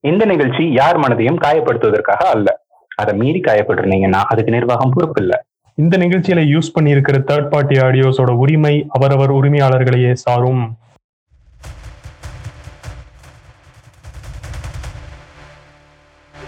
இந்த 0.00 0.24
நிகழ்ச்சி 0.24 0.72
யார் 0.72 0.98
மனதையும் 0.98 1.40
காயப்படுத்துவதற்காக 1.44 2.22
அல்ல. 2.34 2.60
அதை 2.96 3.14
மீறி 3.14 3.40
காயப்பட்டிருந்தீங்கன்னா 3.40 4.20
அதுக்கு 4.32 4.52
நிர்வாகம் 4.52 4.90
பொறுப்பு 4.90 5.22
இல்ல. 5.22 5.44
இந்த 5.74 5.98
நிகழ்ச்சியில 5.98 6.40
யூஸ் 6.54 6.72
பண்ணியிருக்கிற 6.74 7.16
தேர்ட் 7.30 7.48
பார்ட்டி 7.48 7.76
ஆடியோஸோட 7.78 8.30
உரிமை 8.30 8.86
அவரவர் 8.88 9.32
உரிமையாளர்களையே 9.32 10.12
சாரும். 10.12 10.76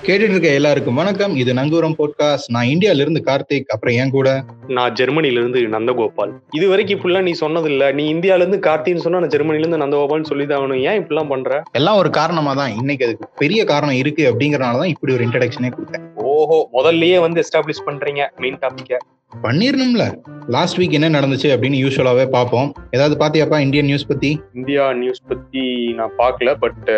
கேட்டுட்டு 0.06 0.34
இருக்க 0.34 0.48
எல்லாருக்கும் 0.48 0.94
வணக்கம். 0.94 1.34
இது 1.36 1.50
நங்கூரம் 1.54 1.94
போட்காஸ்ட் 1.98 2.48
நான் 2.48 2.66
இந்தியால 2.66 3.00
இருந்து 3.00 3.20
கார்த்திக் 3.26 3.68
அப்புறம் 3.68 3.94
என் 3.94 4.10
கூட. 4.10 4.28
நான் 4.68 4.94
ஜெர்மனில 4.94 5.40
இருந்து 5.40 5.60
நந்தகோபால். 5.66 6.32
இது 6.52 6.68
வரைக்கும் 6.68 6.96
இப்படிலாம் 6.96 7.22
நீ 7.22 7.32
சொன்னது 7.32 7.70
இல்ல 7.70 7.92
நீ 7.92 8.14
இந்தியால 8.14 8.38
இருந்து 8.38 8.58
கார்த்தின்னு 8.58 9.04
சொன்னா 9.04 9.18
நான் 9.18 9.34
ஜெர்மனில 9.36 9.64
இருந்து 9.64 9.82
நந்தகோபால்னு 9.84 10.30
சொல்லி 10.32 10.46
தான் 10.46 10.74
ஏன் 10.90 11.00
இப்படிலாம் 11.02 11.28
பண்ற? 11.28 11.62
எல்லாம் 11.72 11.96
ஒரு 11.96 12.10
காரணமா 12.10 12.54
தான் 12.54 12.74
இன்னைக்கு 12.80 13.06
அதுக்கு 13.06 13.28
பெரிய 13.38 13.64
காரணம் 13.64 13.94
இருக்கு 13.94 14.24
அப்படிங்கறனால 14.30 14.78
தான் 14.78 14.94
இப்படி 14.94 15.12
ஒரு 15.12 15.24
இன்ட்ரடக்ஷனே 15.28 15.72
கொடுத்தேன். 15.76 16.06
ஓஹோ 16.34 16.58
முதல்லயே 16.76 17.18
வந்து 17.24 17.42
எஸ்டாப்ளிஷ் 17.44 17.86
பண்றீங்க 17.88 18.22
மெயின் 18.44 18.62
டாபிக்க 18.64 18.98
பண்ணிரணும்ல. 19.32 20.04
லாஸ்ட் 20.54 20.78
வீக் 20.78 20.96
என்ன 20.96 21.08
நடந்துச்சு 21.14 21.48
அப்படின்னு 21.52 21.78
யூஸ்வலாவே 21.82 22.24
பார்ப்போம். 22.34 22.68
ஏதாவது 22.96 23.14
பாத்தியாப்பா 23.22 23.58
இந்தியன் 23.66 23.88
நியூஸ் 23.90 24.06
பத்தி? 24.10 24.30
இந்தியா 24.58 24.84
நியூஸ் 25.02 25.22
பத்தி 25.30 25.62
நான் 25.98 26.16
பார்க்கல 26.18 26.50
பட் 26.64 26.90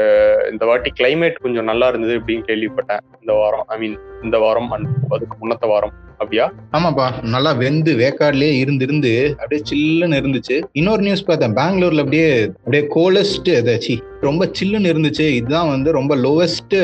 இந்த 0.52 0.65
வாட்டி 0.70 0.91
கிளைமேட் 1.01 1.42
கொஞ்சம் 1.45 1.69
நல்லா 1.70 1.89
இருந்தது 1.92 2.16
அப்படின்னு 2.20 2.45
கேள்விப்பட்டேன். 2.51 3.05
இந்த 3.20 3.34
வாரம் 3.41 3.65
ஐ 3.75 3.78
மீன் 3.83 3.97
இந்த 4.23 4.39
வாரம் 4.45 4.70
அதுக்கு 5.15 5.37
முன்னத்த 5.42 5.69
வாரம். 5.75 5.95
அப்படியா? 6.19 6.53
ஆமாப்பா. 6.73 7.07
நல்லா 7.23 7.53
வெந்து 7.53 7.95
வேக்காட்லயே 7.97 8.53
இருந்து 8.55 8.85
இருந்து 8.85 9.13
அப்படியே 9.41 9.63
சில்லுன்னு 9.71 10.19
இருந்துச்சு. 10.21 10.63
இன்னொரு 10.73 11.03
நியூஸ் 11.03 11.25
பார்த்தேன். 11.25 11.55
பெங்களூர்ல 11.55 11.99
அப்படியே 11.99 12.29
அப்படியே 12.59 12.87
கோலஸ்ட் 12.89 13.51
ஏதாச்சு 13.51 13.95
ரொம்ப 14.21 14.47
சில்லுன்னு 14.47 14.91
இருந்துச்சு. 14.93 15.29
இதுதான் 15.29 15.69
வந்து 15.69 15.93
ரொம்ப 15.93 16.17
லோவஸ்ட் 16.17 16.77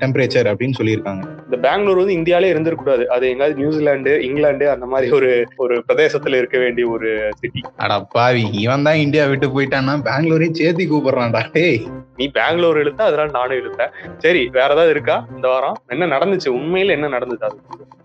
டெம்பரேச்சர் 0.00 0.50
அப்படின்னு 0.50 0.78
சொல்லியிருக்காங்க. 0.78 1.22
இந்த 1.44 1.56
பெங்களூர் 1.56 1.96
வந்து 1.96 2.16
இந்தியாலே 2.16 2.52
இருந்திருக்கூடாது 2.52 3.04
அது 3.06 3.28
எங்காவது 3.28 3.56
நியூசிலாந்து 3.56 4.24
இங்கிலாந்து 4.24 4.70
அந்த 4.70 4.86
மாதிரி 4.86 5.10
ஒரு 5.10 5.46
ஒரு 5.56 5.84
பிரதேசத்துல 5.88 6.36
இருக்க 6.36 6.58
வேண்டிய 6.58 6.88
ஒரு 6.88 7.30
சிட்டி 7.38 7.60
அடா 7.76 7.98
பாவி 7.98 8.48
இவன் 8.52 8.82
தான் 8.82 8.96
இந்தியா 8.96 9.26
விட்டு 9.26 9.46
போயிட்டான்னா 9.46 9.96
பெங்களூரையும் 10.08 10.58
சேர்த்தி 10.60 10.86
கூப்பிடுறான்டா. 10.88 11.42
டேய். 11.52 11.80
நீ 12.16 12.28
பெங்களூர் 12.28 12.78
இழுத்த 12.78 13.04
அதனால 13.04 13.30
நானும் 13.30 13.58
இழுத்தேன். 13.58 13.92
சரி 14.18 14.46
வேற 14.46 14.66
ஏதாவது 14.66 14.90
இருக்கா? 14.90 15.26
இந்த 15.34 15.48
வாரம்? 15.48 15.76
என்ன 15.86 16.06
நடந்துச்சு? 16.06 16.48
உண்மையில 16.48 16.90
என்ன 16.90 17.08
நடந்தது 17.08 17.44
அது 17.44 17.58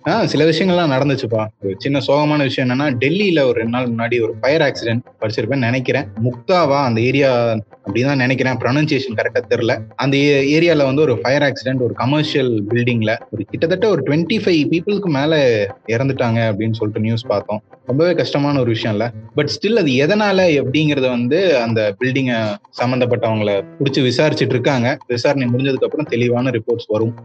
ஆ 0.08 0.26
சில 0.26 0.44
விஷயங்கள்லாம் 0.44 0.90
நடந்துச்சுப்பா. 0.90 1.46
ஒரு 1.62 1.76
சின்ன 1.78 2.00
சோகமான 2.08 2.38
விஷயம் 2.38 2.70
என்னன்னா 2.70 2.84
டெல்லியில 2.84 3.42
ஒரு 3.42 3.54
ரெண்டு 3.54 3.70
நாள் 3.70 3.88
முன்னாடி 3.88 4.22
ஒரு 4.22 4.36
ஃபயர் 4.42 4.62
ஆக்சிடென்ட் 4.62 5.00
படிச்சிருப்பேன்னு 5.22 5.58
நினைக்கிறேன். 5.58 6.08
முக்தாவா 6.24 6.84
அந்த 6.84 7.02
ஏரியா 7.02 7.58
அப்படின்னு 7.86 8.16
நினைக்கிறேன். 8.16 8.58
ப்ரொனன்சியேஷன் 8.58 9.16
கரெக்டா 9.16 9.42
தெரியல. 9.50 9.80
அந்த 9.96 10.18
ஏரியால 10.58 10.84
வந்து 10.84 11.02
ஒரு 11.02 11.20
ஃபயர் 11.20 11.42
ஆக்சிடென்ட் 11.42 11.80
ஒரு 11.80 11.94
கமர்ஷியல் 11.94 12.66
பில்டிங்ல 12.66 13.18
ஒரு 13.32 13.46
கிட்டத்தட்ட 13.50 13.90
ஒரு 13.90 14.04
டுவெண்ட்டி 14.04 14.34
ஃபைவ் 14.34 14.68
பீப்புளுக்கு 14.72 15.06
மேல 15.06 15.64
இறந்துட்டாங்க 15.88 16.40
அப்படின்னு 16.40 16.74
சொல்லிட்டு 16.74 17.00
நியூஸ் 17.00 17.22
பார்த்தோம். 17.22 17.64
ரொம்பவே 17.86 18.14
கஷ்டமான 18.14 18.60
ஒரு 18.60 18.70
விஷயம் 18.70 18.98
இல்ல. 18.98 19.12
பட் 19.36 19.58
ஸ்டில் 19.58 19.76
அது 19.76 19.92
எதனால 19.92 20.64
எப்படிங்கறத 20.64 21.10
வந்து 21.10 21.58
அந்த 21.58 21.96
பில்டிங்கை 22.00 22.56
சம்பந்தப்பட்டவங்களை 22.84 23.64
பிடிச்சி 23.80 24.12
விசாரிச்சுட்டு 24.12 24.50
இருக்காங்க. 24.50 24.98
விசாரணை 25.08 25.48
முடிஞ்சதுக்கு 25.48 25.84
அப்புறம் 25.84 26.06
தெளிவான 26.10 26.50
ரிப்போர்ட்ஸ் 26.50 26.88
வரும். 26.88 27.16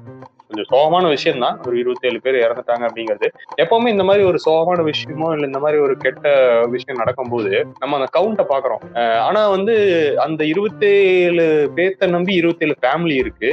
கொஞ்சம் 0.50 0.68
சோகமான 0.70 1.08
விஷயம் 1.08 1.38
தான் 1.38 1.56
ஒரு 1.66 1.78
இருபத்தேழு 1.78 2.18
பேர் 2.20 2.36
இறந்துட்டாங்க 2.44 2.84
அப்படிங்கிறது. 2.88 3.26
எப்பவுமே 3.62 3.88
இந்த 3.88 4.04
மாதிரி 4.04 4.22
ஒரு 4.24 4.38
சோகமான 4.46 4.82
விஷயமோ 4.82 5.28
இல்ல 5.34 5.46
இந்த 5.46 5.58
மாதிரி 5.58 5.78
ஒரு 5.80 5.96
கெட்ட 5.96 6.26
விஷயம் 6.66 6.98
நடக்கும்போது 6.98 7.52
நம்ம 7.78 7.98
அந்த 7.98 8.08
கவுண்ட்டை 8.16 8.44
பாக்குறோம் 8.52 8.82
ஆனா 9.26 9.48
வந்து 9.48 9.74
அந்த 10.16 10.44
இருபத்தேழு 10.44 11.46
பேர்த்த 11.76 12.08
நம்பி 12.08 12.34
இருபத்தேழு 12.34 12.76
ஃபேமிலி 12.82 13.16
இருக்கு. 13.16 13.50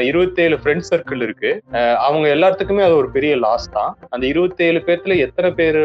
இருபத்தேழு 0.00 0.56
ஃப்ரெண்ட் 0.56 0.88
சர்க்கிள் 0.90 1.22
இருக்கு. 1.22 1.50
அஹ் 1.72 1.96
அவங்க 2.06 2.26
எல்லாத்துக்குமே 2.28 2.82
அது 2.82 2.96
ஒரு 2.96 3.10
பெரிய 3.10 3.36
லாஸ் 3.36 3.68
தான். 3.70 3.92
அந்த 4.08 4.24
இருபத்தேழு 4.26 4.82
பேர்த்துல 4.86 5.16
எத்தனை 5.16 5.50
பேர் 5.52 5.80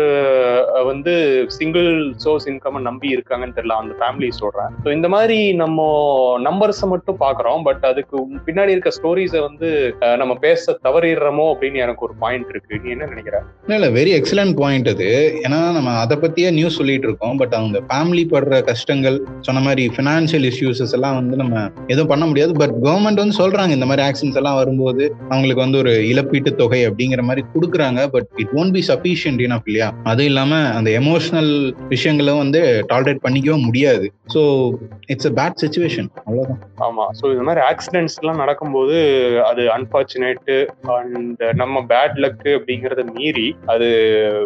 வந்து 0.83 1.13
சிங்கிள் 1.49 1.89
சோர்ஸ் 2.17 2.49
இன்கம் 2.49 2.79
நம்பி 2.81 3.15
இருக்காங்கன்னு 3.15 3.57
தெரியல 3.59 3.79
அந்த 3.81 3.95
ஃபேமிலி 3.99 4.29
சொல்றேன். 4.41 4.71
ஸோ 4.83 4.91
இந்த 4.91 5.09
மாதிரி 5.09 5.53
நம்ம 5.53 5.79
நம்பர்ஸை 6.43 6.87
மட்டும் 6.87 7.19
பாக்குறோம் 7.19 7.61
பட் 7.63 7.85
அதுக்கு 7.85 8.17
பின்னாடி 8.45 8.75
இருக்க 8.75 8.91
ஸ்டோரிஸை 9.01 9.39
வந்து 9.39 9.69
நம்ம 10.15 10.29
நம்ம 10.31 10.43
பேச 10.51 10.77
தவறிடுறோமோ 10.87 11.47
அப்படின்னு 11.51 11.81
எனக்கு 11.85 12.05
ஒரு 12.07 12.15
பாயிண்ட் 12.23 12.49
இருக்கு. 12.49 12.79
நீ 12.83 12.89
என்ன 12.95 13.05
நினைக்கிற? 13.05 13.37
இல்ல 13.65 13.75
இல்ல 13.79 13.89
வெரி 13.99 14.11
எக்ஸலன்ட் 14.19 14.55
பாயிண்ட் 14.61 14.89
அது. 14.93 15.09
ஏன்னா 15.45 15.59
நம்ம 15.77 15.95
அதை 16.03 16.17
பத்தியே 16.17 16.49
நியூஸ் 16.51 16.77
சொல்லிட்டு 16.79 17.07
இருக்கோம். 17.07 17.37
பட் 17.37 17.55
அவங்க 17.59 17.77
ஃபேமிலி 17.89 18.23
படுற 18.33 18.61
கஷ்டங்கள் 18.69 19.17
சொன்ன 19.41 19.61
மாதிரி 19.67 19.83
ஃபினான்ஷியல் 19.95 20.47
இஷ்யூஸஸ் 20.51 20.95
எல்லாம் 20.99 21.17
வந்து 21.19 21.35
நம்ம 21.35 21.55
எதுவும் 21.87 22.11
பண்ண 22.13 22.25
முடியாது. 22.25 22.53
பட் 22.61 22.75
கவர்மெண்ட் 22.87 23.21
வந்து 23.23 23.37
சொல்றாங்க 23.41 23.69
இந்த 23.69 23.87
மாதிரி 23.91 24.05
ஆக்சிடென்ட்ஸ் 24.07 24.39
எல்லாம் 24.41 24.59
வரும்போது 24.61 25.03
அவங்களுக்கு 25.29 25.63
வந்து 25.65 25.77
ஒரு 25.77 25.93
இழப்பீட்டு 26.11 26.53
தொகை 26.61 26.81
அப்படிங்கிற 26.89 27.23
மாதிரி 27.29 27.43
கொடுக்குறாங்க. 27.53 28.01
But 28.15 28.29
it 28.35 28.53
won't 28.61 28.75
be 28.77 28.83
sufficient 28.87 29.43
enough 29.47 29.69
இல்லையா? 29.71 29.89
அது 30.03 30.25
இல்லாம 30.25 30.61
அந்த 30.77 30.89
எமோஷனல் 31.01 31.53
விஷயங்களும் 31.87 32.41
வந்து 32.43 32.61
டாலரேட் 32.93 33.23
பண்ணிக்கவும் 33.27 33.67
முடியாது. 33.69 34.07
So 34.33 34.41
it's 35.13 35.29
a 35.29 35.33
bad 35.39 35.59
situation 35.63 36.09
அவ்வளவுதான். 36.25 36.61
ஆமா. 36.87 37.05
ஸோ 37.19 37.25
இந்த 37.31 37.45
மாதிரி 37.47 37.61
ஆக்சிடென்ட்ஸ் 37.71 38.17
எல்லாம் 38.21 38.41
நடக்கும்போது 38.43 38.97
அது 39.49 39.61
அன்பார்ச்சுனேட்டு 40.47 40.87
அண்ட் 40.93 41.43
நம்ம 41.53 41.81
பேட் 41.89 42.15
லக்கு 42.15 42.49
அப்படிங்கறத 42.49 43.03
மீறி 43.13 43.55
அது 43.65 43.89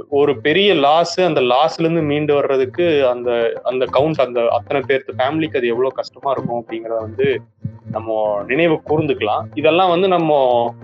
ஒரு 0.09 0.39
பெரிய 0.41 0.73
லாஸ் 0.73 1.21
அந்த 1.21 1.41
லாஸ்ல 1.41 1.79
இருந்து 1.79 2.01
மீண்டு 2.01 2.33
வர்றதுக்கு 2.33 3.07
அந்த 3.07 3.53
அந்த 3.63 3.85
கவுண்ட் 3.93 4.21
அந்த 4.21 4.41
அத்தனை 4.49 4.81
பேர்த்து 4.87 5.17
ஃபேமிலிக்கு 5.17 5.57
அது 5.57 5.67
எவ்வளவு 5.67 5.93
கஷ்டமா 5.93 6.31
இருக்கும் 6.31 6.61
அப்படிங்கறத 6.61 7.01
வந்து 7.01 7.29
நம்ம 7.91 8.41
நினைவு 8.47 8.81
கூர்ந்துக்கலாம். 8.89 9.41
இதெல்லாம் 9.55 9.89
வந்து 9.89 10.07
நம்ம 10.07 10.31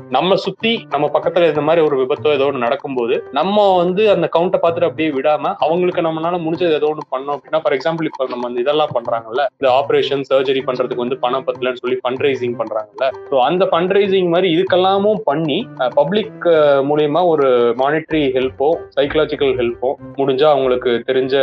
நம்ம 0.10 0.36
சுத்தி 0.36 0.86
நம்ம 0.90 1.10
பக்கத்துல 1.14 1.48
இந்த 1.48 1.62
மாதிரி 1.62 1.86
ஒரு 1.86 1.98
விபத்தோ 1.98 2.28
ஏதோ 2.28 2.46
ஒன்று 2.46 2.60
நடக்கும்போது 2.60 3.24
நம்ம 3.32 3.78
வந்து 3.78 4.10
அந்த 4.10 4.30
கவுண்டை 4.36 4.60
பார்த்துட்டு 4.62 4.84
அப்படியே 4.84 5.10
விடாம 5.10 5.54
அவங்களுக்கு 5.58 6.02
நம்மளால 6.02 6.40
முடிஞ்சது 6.40 6.72
ஏதோ 6.72 6.94
ஒன்று 6.94 7.08
பண்ணோம் 7.12 7.38
அப்படின்னா 7.38 7.60
ஃபார் 7.60 7.74
எக்ஸாம்பிள் 7.74 8.04
இப்போ 8.04 8.26
நம்ம 8.28 8.46
வந்து 8.46 8.62
இதெல்லாம் 8.62 8.90
பண்றாங்கல்ல 8.94 9.46
இந்த 9.58 9.68
ஆப்ரேஷன் 9.68 10.22
சர்ஜரி 10.34 10.62
பண்றதுக்கு 10.66 10.96
வந்து 10.96 11.18
பணம் 11.18 11.46
பத்தலன்னு 11.48 11.76
சொல்லி 11.76 11.98
ஃபண்ட் 12.04 12.22
ரைசிங் 12.22 12.60
பண்றாங்கல்ல. 12.62 13.10
ஸோ 13.32 13.40
அந்த 13.40 13.66
ஃபண்ட் 13.66 13.94
ரைசிங் 13.98 14.30
மாதிரி 14.30 14.56
இதுக்கெல்லாமும் 14.56 15.20
பண்ணி 15.24 15.68
பப்ளிக் 15.94 16.46
மூலியமா 16.90 17.26
ஒரு 17.26 17.76
மானிட்டரி 17.78 18.24
ஹெல்ப்போ 18.32 18.70
சைக்கலாஜிக்கல் 18.96 19.56
ஹெல்ப்போ 19.56 19.94
முடிஞ்சா 20.16 20.44
அவங்களுக்கு 20.44 21.04
தெரிஞ்ச 21.08 21.34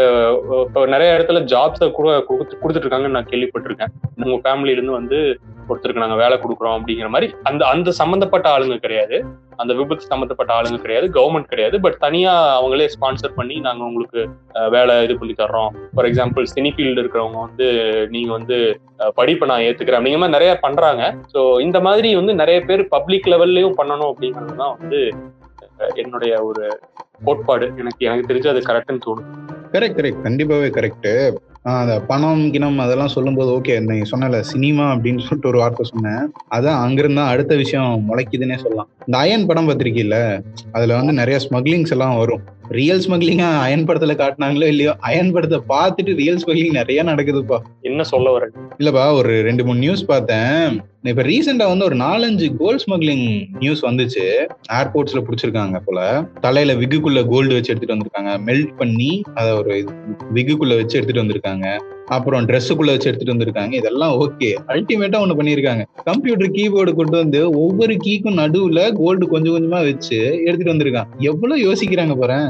இப்போ 0.66 0.86
நிறைய 0.86 1.12
இடத்துல 1.14 1.44
ஜாப்ஸை 1.54 1.90
கூட 1.90 2.24
கொடுத்து- 2.28 2.56
கொடுத்துட்டு 2.62 2.86
இருக்காங்கன்னு 2.86 3.08
நான் 3.08 3.26
கேள்விப்பட்டிருக்கேன். 3.30 3.92
உங்க 4.24 4.50
ஃபேமிலியிலேருந்து 4.50 4.96
வந்து 5.00 5.38
ஒருத்தருக்கு 5.72 6.04
நாங்க 6.04 6.16
வேலை 6.22 6.36
கொடுக்குறோம் 6.44 6.76
அப்படிங்கிற 6.78 7.08
மாதிரி 7.14 7.28
அந்த 7.50 7.62
அந்த 7.74 7.90
சம்பந்தப்பட்ட 8.00 8.46
ஆளுங்க 8.54 8.76
கிடையாது. 8.84 9.16
அந்த 9.62 9.72
விபத்து 9.78 10.04
சம்பந்தப்பட்ட 10.12 10.50
ஆளுங்க 10.56 10.78
கிடையாது 10.82 11.06
கவர்மெண்ட் 11.16 11.50
கிடையாது. 11.52 11.76
பட் 11.84 11.96
தனியா 12.04 12.32
அவங்களே 12.58 12.86
ஸ்பான்சர் 12.94 13.36
பண்ணி 13.38 13.56
நாங்க 13.66 13.82
உங்களுக்கு 13.90 14.20
வேலை 14.74 14.94
இது 15.06 15.16
பண்ணி 15.20 15.34
தர்றோம். 15.40 15.70
ஃபார் 15.94 16.08
எக்ஸாம்பிள் 16.10 16.46
சினி 16.54 16.70
ஃபீல்டு 16.76 17.02
இருக்கிறவங்க 17.02 17.40
வந்து 17.46 17.66
நீங்க 18.14 18.30
வந்து 18.38 18.58
படிப்பை 19.18 19.48
நான் 19.50 19.64
ஏத்துக்கிறேன் 19.66 20.00
அப்படிங்கிற 20.00 20.22
மாதிரி 20.22 20.36
நிறைய 20.38 20.52
பண்றாங்க. 20.66 21.02
ஸோ 21.34 21.42
இந்த 21.66 21.80
மாதிரி 21.88 22.10
வந்து 22.20 22.34
நிறைய 22.42 22.60
பேர் 22.70 22.84
பப்ளிக் 22.96 23.30
லெவல்லையும் 23.34 23.78
பண்ணணும் 23.80 24.12
அப்படிங்கிறது 24.12 24.56
தான் 24.62 24.76
வந்து 24.78 25.00
என்னுடைய 26.02 26.32
ஒரு 26.48 26.64
கோட்பாடு. 27.26 27.66
எனக்கு 27.82 28.02
எனக்கு 28.08 28.28
தெரிஞ்சு 28.30 28.50
அது 28.52 28.60
கரெக்ட்னு 28.70 29.04
தோணும். 29.06 29.28
கரெக்ட் 29.74 29.98
கரெக்ட் 29.98 30.24
கண்டிப்பாவே 30.26 30.68
கரெக்ட் 30.78 31.08
அந்த 31.70 32.00
பணம் 32.00 32.50
கிணம் 32.50 32.78
அதெல்லாம் 32.78 33.08
சொல்லும்போது 33.08 33.60
ஓகே 33.60 33.74
நீ 33.80 34.00
சொன்னல 34.10 34.40
சினிமா 34.40 34.94
அப்படின்னு 34.94 35.18
சொல்லிட்டு 35.18 35.48
ஒரு 35.48 35.58
வார்த்தை 35.58 35.90
சொன்னேன். 35.90 36.22
அதான் 36.54 36.80
அங்கிருந்தா 36.84 37.24
அடுத்த 37.26 37.56
விஷயம் 37.56 38.04
முளைக்குதுன்னே 38.08 38.56
சொல்லலாம். 38.56 38.88
இந்த 39.06 39.18
அயன் 39.18 39.46
படம் 39.46 39.68
பத்திரிக்கையில 39.68 40.42
அதுல 40.72 40.96
வந்து 40.96 41.12
நிறைய 41.12 41.40
ஸ்மக்லிங்ஸ் 41.50 41.90
எல்லாம் 41.90 42.16
வரும். 42.16 42.44
ரியல் 42.68 42.98
ஸ்மக்லிங்கா 42.98 43.58
அயன் 43.58 43.84
படத்துல 43.84 44.14
காட்டினாங்களோ 44.14 44.66
இல்லையோ 44.66 44.96
அயன் 44.98 45.32
படத்தை 45.32 45.60
பார்த்துட்டு 45.68 46.16
ரியல் 46.16 46.40
ஸ்மக்லிங் 46.46 46.70
நிறைய 46.70 47.04
நடக்குதுப்பா. 47.04 47.58
என்ன 47.80 48.02
சொல்ல 48.02 48.30
வர? 48.30 48.50
இல்லப்பா 48.78 49.12
ஒரு 49.12 49.42
ரெண்டு 49.42 49.64
மூணு 49.64 49.78
நியூஸ் 49.78 50.04
பார்த்தேன். 50.04 50.82
இப்ப 51.02 51.22
ரீசெண்டா 51.22 51.66
வந்து 51.66 51.84
ஒரு 51.84 51.96
நாலஞ்சு 51.96 52.56
கோல்ட் 52.56 52.82
ஸ்மக்லிங் 52.86 53.46
நியூஸ் 53.58 53.84
வந்துச்சு. 53.84 54.46
ஏர்போர்ட்ஸ்ல 54.72 55.24
புடிச்சிருக்காங்க 55.28 55.80
போல. 55.84 56.24
தலையில 56.40 56.80
விக்குக்குள்ள 56.80 57.28
கோல்டு 57.28 57.54
வச்சு 57.54 57.74
எடுத்துட்டு 57.74 57.94
வந்திருக்காங்க. 57.94 58.40
மெல்ட் 58.46 58.76
பண்ணி 58.76 59.22
அதை 59.34 59.52
ஒரு 59.52 59.84
விக்குக்குள்ள 60.34 60.76
வச்சு 60.76 61.00
எடுத்துட்டு 61.00 61.22
வந்திருக்காங்க. 61.22 61.78
அப்புறம் 62.08 62.46
ட்ரெஸ்ஸுக்குள்ள 62.48 62.92
வச்சு 62.94 63.08
எடுத்துட்டு 63.10 63.34
வந்திருக்காங்க. 63.34 63.74
இதெல்லாம் 63.80 64.14
ஓகே 64.24 64.50
அல்டிமேட்டா 64.74 65.20
ஒண்ணு 65.24 65.38
பண்ணிருக்காங்க 65.40 65.82
கம்ப்யூட்டர் 66.04 66.54
கீபோர்டு 66.56 66.94
கொண்டு 67.00 67.16
வந்து 67.16 67.40
ஒவ்வொரு 67.64 67.94
கீக்கும் 68.06 68.40
நடுவுல 68.42 68.82
கோல்டு 69.00 69.26
கொஞ்சம் 69.34 69.54
கொஞ்சமா 69.56 69.80
வச்சு 69.90 70.18
எடுத்துட்டு 70.46 70.74
வந்திருக்காங்க. 70.74 71.12
எவ்வளவு 71.30 71.64
யோசிக்கிறாங்க 71.66 72.16
பாரு 72.22 72.40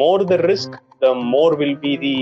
more 0.00 0.24
the 0.24 0.36
risk 0.50 0.76
more 1.32 1.54
will 1.60 1.78
be 1.84 1.92
the 2.02 2.12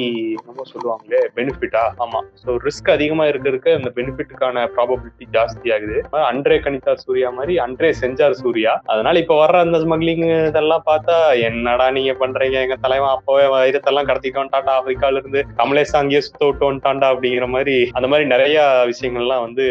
நம்ம 0.46 0.64
சொல்லுவாங்களே 0.72 1.20
பெனிஃபிட்டா 1.38 1.82
ஆமா. 2.04 2.20
ஸோ 2.42 2.56
ரிஸ்க் 2.66 2.90
அதிகமா 2.96 3.24
இருக்கிறதுக்கு 3.30 3.70
அந்த 3.78 3.90
பெனிஃபிட்டுக்கான 3.98 4.64
ப்ராபபிலிட்டி 4.76 5.26
ஜாஸ்தி 5.36 5.72
ஆகுது. 5.76 5.98
அன்றே 6.30 6.58
கணித்தார் 6.66 7.02
சூர்யா 7.04 7.30
மாதிரி 7.38 7.56
அன்றே 7.66 7.90
செஞ்சார் 8.02 8.38
சூர்யா. 8.42 8.74
அதனால 8.94 9.18
இப்ப 9.24 9.36
வர்ற 9.42 9.58
அந்த 9.66 9.78
ஸ்மக்லிங் 9.84 10.26
இதெல்லாம் 10.50 10.86
பார்த்தா 10.90 11.16
என்னடா 11.48 11.86
நீங்க 11.98 12.14
பண்றீங்க? 12.22 12.58
எங்க 12.66 12.78
தலைவன் 12.86 13.14
அப்பவே 13.16 13.46
வைரத்தெல்லாம் 13.56 14.08
கடத்திட்டு 14.10 14.40
வந்துட்டாண்டா 14.40 14.76
ஆப்பிரிக்கால 14.78 15.22
இருந்து 15.22 15.42
கமலேஷ் 15.62 15.96
அங்கேயே 16.00 16.22
சுத்த 16.28 16.42
விட்டு 16.46 16.68
வந்துட்டாண்டா 16.70 17.10
அப்படிங்கிற 17.14 17.48
மாதிரி 17.56 17.76
அந்த 17.92 18.08
மாதிரி 18.12 18.26
நிறைய 18.34 18.58
விஷயங்கள்லாம் 18.92 19.44
வந்து 19.46 19.66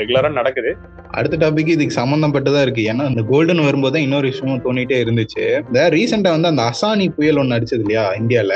ரெகுலரா 0.00 0.30
நடக்குது. 0.40 0.72
அடுத்த 1.18 1.36
டாபிக் 1.42 1.72
இதுக்கு 1.74 1.98
சம்பந்தப்பட்டதா 2.00 2.60
இருக்கு. 2.62 2.82
ஏன்னா 2.92 3.04
இந்த 3.08 3.22
கோல்டன் 3.30 3.64
வரும்போது 3.64 3.94
தான் 3.94 4.02
இன்னொரு 4.02 4.26
விஷயம் 4.28 4.62
தோணிட்டே 4.66 4.96
இருந்துச்சு. 5.04 5.44
இந்த 5.66 5.80
ரீசெண்டா 5.94 6.30
வந்து 6.36 6.50
அந்த 6.52 6.62
அசானி 6.70 7.06
புயல் 7.16 7.40
ஒண்ணு 7.42 7.56
அடிச்சது 7.56 7.82
இல்லையா 7.84 8.04
இந்தியால? 8.20 8.54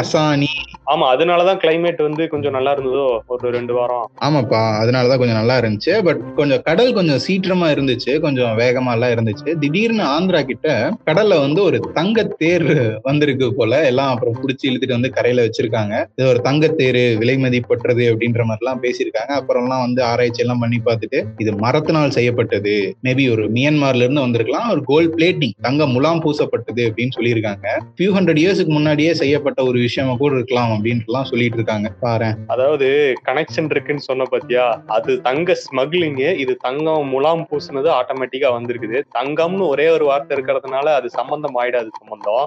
அசானி. 0.00 0.50
ஆமா 0.92 1.06
அதனாலதான் 1.14 1.60
கிளைமேட் 1.62 2.00
வந்து 2.06 2.24
கொஞ்சம் 2.28 2.54
நல்லா 2.56 2.72
இருந்ததோ 2.76 3.06
ஒரு 3.26 3.50
ரெண்டு 3.50 3.72
வாரம். 3.74 4.04
ஆமாப்பா 4.26 4.60
அதனாலதான் 4.82 5.20
கொஞ்சம் 5.22 5.40
நல்லா 5.40 5.56
இருந்துச்சு. 5.60 5.94
பட் 6.08 6.20
கொஞ்சம் 6.34 6.62
கடல் 6.62 6.92
கொஞ்சம் 6.92 7.20
சீற்றமா 7.26 7.68
இருந்துச்சு. 7.74 8.12
கொஞ்சம் 8.26 8.52
வேகமா 8.62 8.92
எல்லாம் 8.96 9.14
இருந்துச்சு. 9.16 9.48
திடீர்னு 9.62 10.04
ஆந்திரா 10.16 10.42
கிட்ட 10.50 10.68
கடல்ல 11.08 11.40
வந்து 11.40 11.62
ஒரு 11.62 11.80
தங்க 11.98 12.24
தேர் 12.42 12.68
வந்திருக்கு 13.02 13.48
போல. 13.54 13.82
எல்லாம் 13.90 14.12
அப்புறம் 14.14 14.38
புடிச்சு 14.42 14.68
இழுத்துட்டு 14.70 14.98
வந்து 14.98 15.10
கரையில 15.10 15.46
வச்சிருக்காங்க. 15.46 15.94
இது 16.16 16.28
ஒரு 16.28 16.42
தங்கத்தேரு 16.48 17.04
விலை 17.22 17.36
மதிப்பற்றது 17.46 18.04
அப்படின்ற 18.12 18.44
மாதிரி 18.44 18.64
எல்லாம் 18.64 18.82
பேசியிருக்காங்க. 18.86 19.32
அப்புறம்லாம் 19.40 19.84
வந்து 19.86 20.02
ஆராய்ச்சி 20.12 20.42
எல்லாம் 20.46 20.62
பண்ணி 20.64 20.80
பார்த்துட்டு 20.88 21.20
இது 21.38 21.52
மரத்தினால் 21.64 22.14
செய்யப்பட்டது. 22.16 22.74
மேபி 23.06 23.24
ஒரு 23.34 23.44
மியான்மார்ல 23.56 24.06
இருந்து 24.06 24.24
வந்திருக்கலாம். 24.24 24.68
ஒரு 24.74 24.82
கோல்ட் 24.90 25.14
பிளேட்டிங் 25.16 25.54
தங்க 25.66 25.86
முலாம் 25.94 26.22
பூசப்பட்டது 26.24 26.82
அப்படின்னு 26.88 27.16
சொல்லியிருக்காங்க. 27.18 27.66
ஃபியூ 27.96 28.10
ஹண்ட்ரட் 28.16 28.40
இயர்ஸ்க்கு 28.42 28.76
முன்னாடியே 28.78 29.12
செய்யப்பட்ட 29.22 29.60
ஒரு 29.70 29.78
விஷயமா 29.86 30.14
கூட 30.22 30.34
இருக்கலாம் 30.38 30.72
அப்படின்ட்டுலாம் 30.76 31.28
சொல்லிட்டு 31.30 31.58
இருக்காங்க 31.60 31.88
பாரு 32.04 32.30
அதாவது 32.54 32.88
கனெக்ஷன் 33.28 33.70
இருக்குன்னு 33.74 34.06
சொன்ன 34.08 34.26
பாத்தியா? 34.34 34.66
அது 34.96 35.12
தங்க 35.28 35.56
ஸ்மக்லிங் 35.64 36.20
இது 36.44 36.52
தங்கம் 36.66 37.10
முலாம் 37.14 37.44
பூசுனது 37.50 37.90
ஆட்டோமேட்டிக்கா 37.98 38.50
வந்திருக்குது. 38.56 38.98
தங்கம்னு 39.18 39.64
ஒரே 39.72 39.88
ஒரு 39.96 40.04
வார்த்தை 40.10 40.32
இருக்கிறதுனால 40.36 40.86
அது 40.98 41.08
சம்பந்தம் 41.18 41.58
ஆயிடாது 41.62 41.90
சம்பந்தம். 42.00 42.46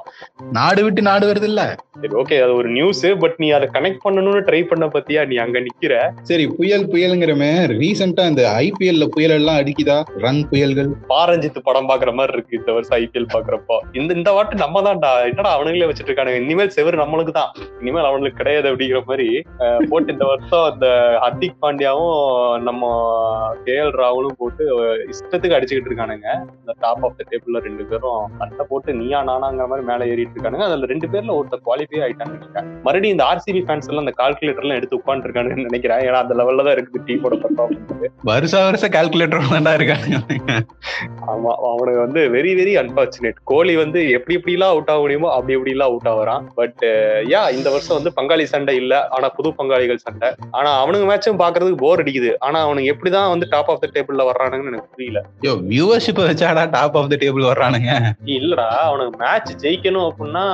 நாடு 0.58 0.82
விட்டு 0.86 1.02
நாடு 1.10 1.26
வருது 1.30 1.48
இல்ல 1.52 1.62
சரி 2.02 2.14
ஓகே 2.22 2.36
அது 2.44 2.54
ஒரு 2.60 2.70
நியூஸ் 2.78 3.06
பட் 3.24 3.38
நீ 3.44 3.48
அதை 3.58 3.68
கனெக்ட் 3.76 4.04
பண்ணணும்னு 4.06 4.42
ட்ரை 4.50 4.62
பண்ண 4.70 4.86
பத்தியா? 4.96 5.22
நீ 5.32 5.36
அங்க 5.46 5.58
நிக்கிற. 5.66 5.94
சரி 6.30 6.46
புயல் 6.58 6.86
புயலுங்கிறமே 6.94 7.52
ரீசெண்டா 7.74 8.26
இந்த 8.32 8.44
ஐபிஎல்ல 9.00 9.16
புயல் 9.16 9.34
எல்லாம் 9.40 9.58
அடிக்குதா? 9.62 9.98
ரன் 10.24 10.42
புயல்கள். 10.50 10.90
பாரஞ்சித் 11.12 11.60
படம் 11.68 11.90
பாக்குற 11.90 12.12
மாதிரி 12.18 12.34
இருக்கு 12.36 12.58
இந்த 12.60 12.72
வருஷம் 12.76 12.98
ஐபிஎல் 13.02 13.30
பாக்குறப்போ 13.34 13.76
இந்த 14.00 14.12
இந்த 14.20 14.30
வாட்டு 14.36 14.56
நம்ம 14.64 14.82
தான்டா. 14.88 15.12
என்னடா 15.30 15.52
அவனுங்களே 15.58 15.88
வச்சிட்டு 15.90 16.10
இருக்கானுங்க 16.12 16.42
இனிமேல் 16.46 16.74
செவரு 16.78 17.02
நம்மளுக்கு 17.02 17.34
தான். 17.40 17.52
இனிமேல் 17.82 18.08
அவனுக்கு 18.10 18.40
கிடையாது 18.42 18.70
அப்படிங்கிற 18.72 19.02
மாதிரி 19.10 19.28
போட்டு 19.92 20.14
இந்த 20.16 20.26
வருஷம் 20.32 20.66
அந்த 20.72 20.88
ஹர்திக் 21.26 21.60
பாண்டியாவும் 21.64 22.18
நம்ம 22.68 22.92
கே 23.68 23.78
எல் 23.84 23.96
ராகுலும் 24.02 24.38
போட்டு 24.42 24.64
இஷ்டத்துக்கு 25.14 25.58
அடிச்சுக்கிட்டு 25.58 25.92
இருக்கானுங்க. 25.92 26.28
இந்த 26.60 26.76
டாப் 26.86 27.04
ஆஃப் 27.08 27.18
த 27.20 27.28
டேபிள்ல 27.32 27.64
ரெண்டு 27.68 27.86
பேரும் 27.92 28.22
சண்டை 28.42 28.66
போட்டு 28.72 28.98
நீயா 29.02 29.22
நானாங்கிற 29.32 29.68
மாதிரி 29.74 29.88
மேல 29.92 30.10
ஏறிட்டு 30.14 30.36
இருக்கானுங்க. 30.38 30.68
அதுல 30.70 30.92
ரெண்டு 30.94 31.10
பேர்ல 31.14 31.38
ஒருத்தர் 31.40 31.66
குவாலிஃபை 31.70 32.04
ஆயிட்டாங்க 32.08 32.36
மறுபடியும் 32.86 33.16
இந்த 33.18 33.26
ஆர்சிபி 33.32 33.64
ஃபேன்ஸ் 33.68 33.90
எல்லாம் 33.92 34.06
இந்த 34.08 34.16
கால்குலேட்டர் 34.22 34.66
எல்லாம் 34.66 34.80
எடுத்து 34.82 35.00
உட்காந்துருக்கானுன்னு 35.02 35.68
நினைக்கிறேன். 35.70 36.04
ஏன்னா 36.08 36.22
அந்த 36.26 36.36
லெவல்ல 36.42 36.66
தான் 36.68 36.76
இருக்குது 36.78 37.06
டீமோட 37.10 37.36
பர்ஃபார்மன்ஸ் 37.46 38.16
வருஷ 38.32 38.56
வருஷ 38.68 38.86
கால்குலேட்டர் 38.96 39.52
தான்டா 39.54 39.74
இருக்காங்க. 39.74 40.18
ஆமா 41.32 41.52
அவனுக்கு 41.72 42.00
வந்து 42.00 42.22
வெரி 42.36 42.52
வெரி 42.60 42.74
அன்பார்ச்சுனேட் 42.82 43.40
கோலி 43.44 43.76
வந்து 43.76 44.00
எப்படி 44.10 44.36
எப்படிலாம் 44.40 44.74
அவுட் 44.74 44.92
ஆக 44.94 45.00
முடியுமோ 45.00 45.30
அப்படி 45.34 45.56
எப்படிலாம் 45.58 45.90
அவுட் 45.92 46.10
ஆகுறான். 46.14 46.44
பட் 46.56 46.84
யா 47.34 47.42
இந்த 47.58 47.70
வருஷம் 47.70 47.98
வந்து 47.98 48.14
பங்காளி 48.20 48.46
சண்டை 48.54 48.76
இல்ல. 48.76 48.94
ஆனா 49.08 49.30
புது 49.30 49.50
பங்காளிகள் 49.60 50.04
சண்டை. 50.06 50.30
ஆனா 50.52 50.72
அவனுங்க 50.82 51.08
மேட்சும் 51.12 51.42
பாக்குறதுக்கு 51.44 51.84
போர் 51.86 52.04
அடிக்குது. 52.04 52.32
ஆனா 52.40 52.60
அவனுக்கு 52.62 52.92
எப்படிதான் 52.94 53.30
வந்து 53.30 53.48
டாப் 53.50 53.70
ஆஃப் 53.70 53.82
த 53.84 53.90
டேபிள்ல 53.96 54.26
வர்றானுங்கன்னு 54.30 54.74
எனக்கு 54.74 54.94
புரியல. 54.96 55.22
யோ 55.46 55.54
வியூவர்ஷிப் 55.72 56.22
வச்சாடா 56.22 56.64
டாப் 56.70 56.98
ஆஃப் 56.98 57.12
த 57.14 57.18
டேபிள் 57.26 57.50
வர்றானுங்க. 57.52 57.92
இல்லடா 58.38 58.68
அவனுக்கு 58.90 59.14
மேட்ச் 59.20 59.52
ஜெயிக்கணும் 59.66 60.08
அப்படின்னா 60.10 60.46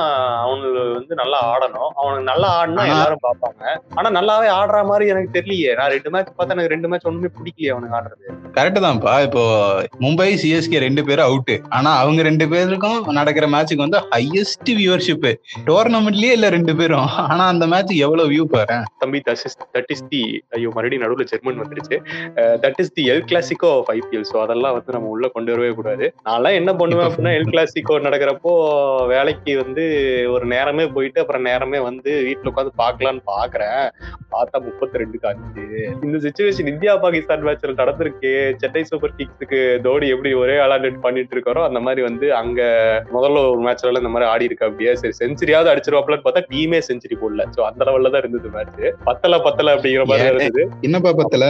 அவனுக்கு 0.44 0.82
வந்து 0.98 1.16
நல்லா 1.16 1.40
ஆடணும். 1.54 1.92
அவனுக்கு 2.02 2.30
நல்லா 2.32 2.50
ஆடினா 2.60 2.86
எல்லாரும் 2.94 3.26
பார்ப்பாங்க. 3.28 3.64
ஆனா 3.96 4.10
நல்லாவே 4.20 4.50
ஆடுற 4.60 4.86
மாதிரி 4.86 5.06
எனக்கு 5.08 5.36
தெரியலையே. 5.38 5.74
நான் 5.76 5.94
ரெண்டு 5.96 6.10
மேட்ச் 6.10 6.36
பார்த்தா 6.38 6.56
எனக்கு 6.58 6.74
ரெண்டு 6.76 6.88
மேட்ச் 6.88 7.10
ஒண்ணுமே 7.12 7.32
பிடிக்கலையே 7.40 7.74
அவனுக்கு 7.76 7.98
ஆடுறது. 7.98 8.25
கரெக்ட் 8.56 8.80
தான்ப்பா. 8.86 9.13
இப்போ 9.25 9.42
மும்பை 10.04 10.27
சிஎஸ்கே 10.42 10.80
ரெண்டு 10.86 11.01
பேரும் 11.07 11.27
அவுட் 11.30 11.51
ஆனா 11.77 11.89
அவங்க 12.04 12.22
ரெண்டு 12.27 12.45
பேருக்கும் 12.51 13.00
நடக்கிற 13.18 13.45
மேட்சுக்கு 13.54 13.86
வந்து 13.86 14.00
ஹையஸ்ட் 14.13 14.72
வியூவர்ஷிப் 14.80 15.27
டோர்னமெண்ட்லயே 15.68 16.31
இல்ல 16.38 16.48
ரெண்டு 16.56 16.74
பேரும். 16.80 17.10
ஆனா 17.31 17.44
அந்த 17.54 17.66
மேட்ச் 17.74 17.92
எவ்வளவு 18.06 18.31
வியூ 18.33 18.45
பாரு. 18.54 18.77
தம்பி 19.04 19.19
தட் 19.27 19.92
இஸ் 19.95 20.06
தி 20.13 20.22
ஐயோ 20.57 20.69
மறுபடியும் 20.75 21.04
நடுவுல 21.06 21.25
ஜெர்மன் 21.31 21.62
வந்துருச்சு. 21.63 22.00
That 22.63 22.80
is 22.83 22.94
the 22.98 23.06
El 23.13 23.25
Clasico 23.31 23.72
of 23.80 23.92
IPL 23.95 24.27
so 24.31 24.39
அதெல்லாம் 24.45 24.75
வந்து 24.77 24.95
நம்ம 24.98 25.12
உள்ள 25.16 25.27
கொண்டு 25.36 25.54
வரவே 25.56 25.72
கூடாது. 25.80 26.07
நான்லாம் 26.30 26.57
என்ன 26.62 26.74
பண்ணுவேன் 26.81 27.07
அப்படின்னா 27.10 27.33
எல் 27.39 27.51
கிளாசிக்கோ 27.54 28.00
நடக்கிறப்போ 28.07 28.54
வேலைக்கு 29.13 29.56
வந்து 29.63 29.86
ஒரு 30.36 30.48
நேரமே 30.56 30.88
போயிட்டு 30.98 31.22
அப்புறம் 31.25 31.48
நேரமே 31.51 31.81
வந்து 31.89 32.12
வீட்டுல 32.30 32.51
உட்காந்து 32.54 32.75
பார்க்கலான்னு 32.83 33.24
பாக்குறேன். 33.33 33.83
பார்த்தா 34.36 34.66
முப்பத்தி 34.69 35.04
ரெண்டுக்கு 35.04 35.31
அஞ்சு 35.33 35.66
இந்த 36.06 36.18
சுச்சுவேஷன் 36.27 36.74
இந்தியா 36.75 36.95
பாகிஸ்தான் 37.06 37.48
மேட்ச்ல 37.50 37.80
நடந்திருக்கு. 37.83 38.13
சென்னை 38.59 38.81
சூப்பர் 38.83 39.15
கிங்ஸுக்கு 39.17 39.59
தோனி 39.85 40.07
எப்படி 40.07 40.33
ஒரே 40.33 40.56
ஆளா 40.57 40.77
net 40.77 40.95
பண்ணிட்டு 41.01 41.35
இருக்காரோ 41.35 41.62
அந்த 41.67 41.79
மாதிரி 41.79 42.01
வந்து 42.01 42.33
அங்க 42.33 42.62
முதல்ல 43.13 43.44
ஒரு 43.50 43.62
மேட்ச்ல 43.65 44.01
இந்த 44.03 44.12
மாதிரி 44.13 44.29
ஆடி 44.31 44.47
இருக்கு 44.50 44.67
அப்படியே 44.67 44.95
சரி 44.95 45.15
செஞ்சுரியாவது 45.21 45.71
அடிச்சிருவாப்லன்னு 45.71 46.25
பார்த்தா 46.25 46.44
டீமே 46.53 46.79
செஞ்சுரி 46.89 47.17
போடல. 47.21 47.45
சோ 47.56 47.62
அந்த 47.69 47.85
லெவல்ல 47.85 48.09
தான் 48.09 48.23
இருந்தது 48.23 48.50
மேட்ச் 48.56 49.03
பத்தல 49.06 49.39
பத்தல 49.39 49.73
அப்படிங்கிற 49.75 50.06
மாதிரி? 50.06 50.29
இருந்தது. 50.31 50.63
என்னப்பா 50.83 51.13
பத்தல? 51.21 51.45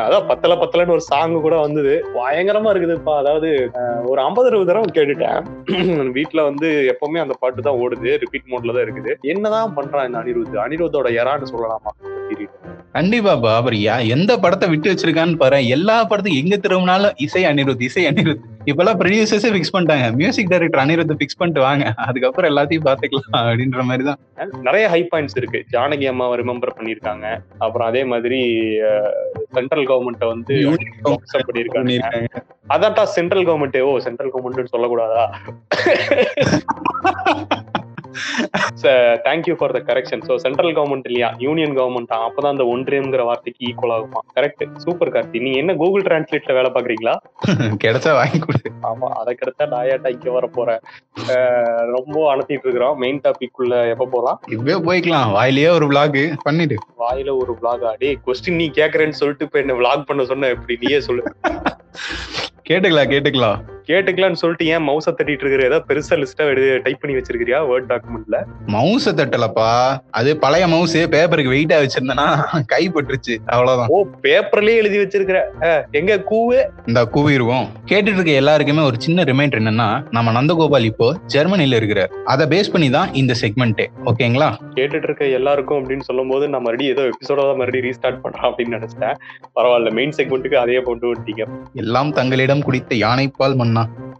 அதான் 0.00 0.26
பத்தல 0.26 0.56
பத்தலன்னு 0.62 0.96
ஒரு 0.96 1.04
சாங் 1.10 1.36
கூட 1.40 1.56
வந்தது. 1.56 1.94
பயங்கரமா 2.18 2.72
இருக்குதுப்பா. 2.72 3.16
அதாவது 3.18 3.50
ஒரு 4.10 4.20
ஐம்பது 4.22 4.50
அறுபது 4.50 4.70
தடவை 4.70 4.90
கேட்டுட்டேன். 4.90 5.40
வீட்டுல 6.18 6.44
வந்து 6.44 6.68
எப்பவுமே 6.92 7.20
அந்த 7.20 7.34
பாட்டு 7.40 7.62
தான் 7.62 7.80
ஓடுது. 7.84 8.10
ரிப்பீட் 8.24 8.50
மோட்ல 8.52 8.74
தான் 8.76 8.86
இருக்குது. 8.86 9.12
என்னதான் 9.34 9.76
பண்றான் 9.78 10.06
இந்த 10.08 10.18
அனிருத்? 10.22 10.56
அனிருத்தோட 10.66 11.08
எறான்னு 11.22 11.52
சொல்லலாமா? 11.52 11.92
கண்டிப்பாப்பா 12.92 13.56
அப்புறம் 13.56 13.78
யா- 13.78 14.08
எந்த 14.08 14.38
படத்தை 14.38 14.68
விட்டு 14.68 14.92
வச்சிருக்கான்னு 14.92 15.36
பாரு. 15.36 15.68
எல்லா 15.68 16.06
படத்துக்கும் 16.06 16.42
எங்க 16.42 16.56
திரும்பினாலும் 16.56 17.12
இசை 17.16 17.44
அனிருத் 17.44 17.82
இசை 17.82 18.06
அனிருத். 18.06 18.36
இப்பெல்லாம் 18.64 18.98
ப்ரொடியூசர்ஸே 18.98 19.56
ஃபிக்ஸ் 19.56 19.76
பண்ணிட்டாங்க. 19.78 20.12
மியூசிக் 20.12 20.48
டைரக்டர் 20.48 20.86
அனிருத் 20.86 21.18
ஃபிக்ஸ் 21.18 21.38
பண்ணிட்டு 21.38 21.62
வாங்க. 21.62 21.92
அதுக்கப்புறம் 21.96 22.56
எல்லாத்தையும் 22.56 22.84
பாத்துக்கலாம் 22.84 23.36
அப்படின்ற 23.36 23.82
மாதிரி 23.82 24.04
தான் 24.04 24.18
நிறைய 24.62 24.88
ஹை 24.88 25.08
பாயிண்ட்ஸ் 25.10 25.36
இருக்கு. 25.36 25.64
ஜானகி 25.72 26.04
அம்மாவை 26.08 26.38
ரிமெம்பர் 26.38 26.76
பண்ணிருக்காங்க 26.76 27.38
அப்புறம் 27.58 27.88
அதே 27.88 28.04
மாதிரி 28.04 28.64
சென்ட்ரல் 29.52 29.86
கவர்மெண்ட்டை 29.86 30.26
வந்து 30.26 30.54
பண்ணியிருக்காங்க. 31.74 32.26
அதான்டா 32.68 33.02
central 33.02 33.46
government 33.46 33.80
oh 33.80 33.98
central 33.98 34.32
government 34.32 34.64
சொல்லக்கூடாதா? 34.72 35.26
Thank you 39.26 39.54
for 39.58 39.74
the 39.76 39.82
correction 39.88 40.22
so 40.28 40.34
central 40.44 40.74
government 40.76 41.08
இல்லையா? 41.08 41.30
யூனியன் 41.44 41.74
கவர்மெண்ட் 41.78 42.12
அப்பதான் 42.18 42.54
அந்த 42.54 42.66
ஒன்றியம்ங்கிற 42.72 43.24
வார்த்தைக்கு 43.28 43.66
ஈக்குவல் 43.68 43.94
ஆகுமா? 43.96 44.20
கரெக்ட் 44.36 44.64
சூப்பர் 44.84 45.12
கார்த்தி 45.14 45.42
நீங்க 45.44 45.58
என்ன 45.62 45.74
கூகுள் 45.82 46.06
டிரான்ஸ்லேட்ல 46.08 46.56
வேலை 46.58 46.70
பாக்குறீங்களா 46.76 47.14
கிடைச்சா 47.84 48.12
வாங்கி 48.18 48.40
கொடு. 48.40 48.62
ஆமா 48.90 49.08
அதை 49.20 49.32
கிடைச்சா 49.40 49.66
நாயாட்டா 49.74 50.10
இங்க 50.16 50.30
வர 50.36 50.46
போறேன் 50.56 50.80
ரொம்ப 51.94 52.16
அனுப்பிட்டு 52.32 52.66
இருக்கிறோம். 52.66 52.96
மெயின் 53.04 53.22
டாபிக் 53.24 53.60
உள்ள 53.62 53.74
எப்ப 53.92 54.08
போலாம்? 54.14 54.38
இப்பவே 54.54 54.76
போய்க்கலாம். 54.88 55.32
வாயிலேயே 55.38 55.70
ஒரு 55.78 55.88
vlog 55.92 56.16
பண்ணிட்டு 56.46 56.78
வாயில 57.02 57.30
ஒரு 57.42 57.52
vlog-ஆ 57.60 57.92
டேய் 58.00 58.20
கொஸ்டின் 58.26 58.60
நீ 58.60 58.68
கேக்குறேன்னு 58.78 59.20
சொல்லிட்டு 59.20 59.46
இப்ப 59.48 59.58
என்ன 59.64 59.76
vlog 59.80 60.02
பண்ண 60.10 60.24
சொன்ன 60.32 60.50
எப்படி? 60.56 60.76
நீயே 60.84 61.00
சொல்லு. 61.08 61.24
கேட்டுக்கலாம் 62.68 63.10
கேட்டுக்கலாம். 63.12 63.58
கேட்டுக்கலாம்னு 63.88 64.40
சொல்லிட்டு 64.40 64.66
ஏன் 64.72 64.84
மவுச 64.88 65.06
தட்டிட்டு 65.10 65.44
இருக்கிற? 65.44 65.62
ஏதாவது 65.68 65.86
பெருசா 65.88 66.16
லிஸ்டா 66.20 66.44
டைப் 66.86 67.00
பண்ணி 67.02 67.14
வச்சிருக்கிறியா 67.18 67.58
வேர்ட் 67.70 67.88
டாக்குமெண்ட்ல 67.92 68.38
மவுஸ 68.74 69.12
தட்டலப்பா. 69.20 69.68
அது 70.18 70.30
பழைய 70.44 70.64
மவுஸ் 70.72 70.96
பேப்பருக்கு 71.14 71.54
வெயிட்டா 71.54 71.76
வச்சிருந்தேன்னா 71.82 72.26
கை 72.72 72.82
பட்டுருச்சு 72.94 73.34
அவ்வளவுதான். 73.52 73.90
ஓ 73.94 73.98
பேப்பர்லயே 74.24 74.80
எழுதி 74.82 74.98
வச்சிருக்கிற. 75.02 75.38
எங்க 76.00 76.12
கூவு? 76.30 76.58
இந்த 76.90 77.00
கூவிடுவோம் 77.14 77.66
கேட்டுட்டு 77.90 78.18
இருக்க 78.18 78.34
எல்லாருக்குமே 78.42 78.82
ஒரு 78.90 78.98
சின்ன 79.06 79.24
ரிமைண்டர் 79.30 79.60
என்னன்னா 79.62 79.88
நம்ம 80.16 80.34
நந்தகோபால் 80.38 80.88
இப்போ 80.90 81.08
ஜெர்மனில 81.34 81.80
இருக்கிறார் 81.80 82.12
அதை 82.32 82.46
பேஸ் 82.52 82.72
பண்ணி 82.74 82.90
தான் 82.90 83.12
இந்த 83.14 83.32
செக்மெண்ட்டே 83.42 83.86
ஓகேங்களா? 84.10 84.50
கேட்டுட்டு 84.76 85.08
இருக்க 85.08 85.24
எல்லாருக்கும் 85.38 85.80
அப்படின்னு 85.80 86.06
சொல்லும் 86.08 86.30
போது 86.32 86.44
நான் 86.52 86.66
மறுபடியும் 86.66 86.94
ஏதோ 86.96 87.04
எபிசோட 87.12 87.40
தான் 87.48 87.60
மறுபடியும் 87.60 87.86
ரீஸ்டார்ட் 87.88 88.22
பண்றேன் 88.24 88.48
அப்படின்னு 88.48 88.76
நினைச்சிட்டேன். 88.76 89.16
பரவாயில்ல 89.56 89.92
மெயின் 89.98 90.16
செக்மெண்ட்டுக்கு 90.18 90.60
அதையே 90.62 90.82
கொண்டு 90.82 91.06
வந்துட்டீங்க. 91.10 91.44
எல்லாம் 91.82 92.12
தங்களிடம் 92.12 92.64
குடித்த 92.68 92.94
யானைப்பால் 93.06 93.58
மன்னா 93.60 93.77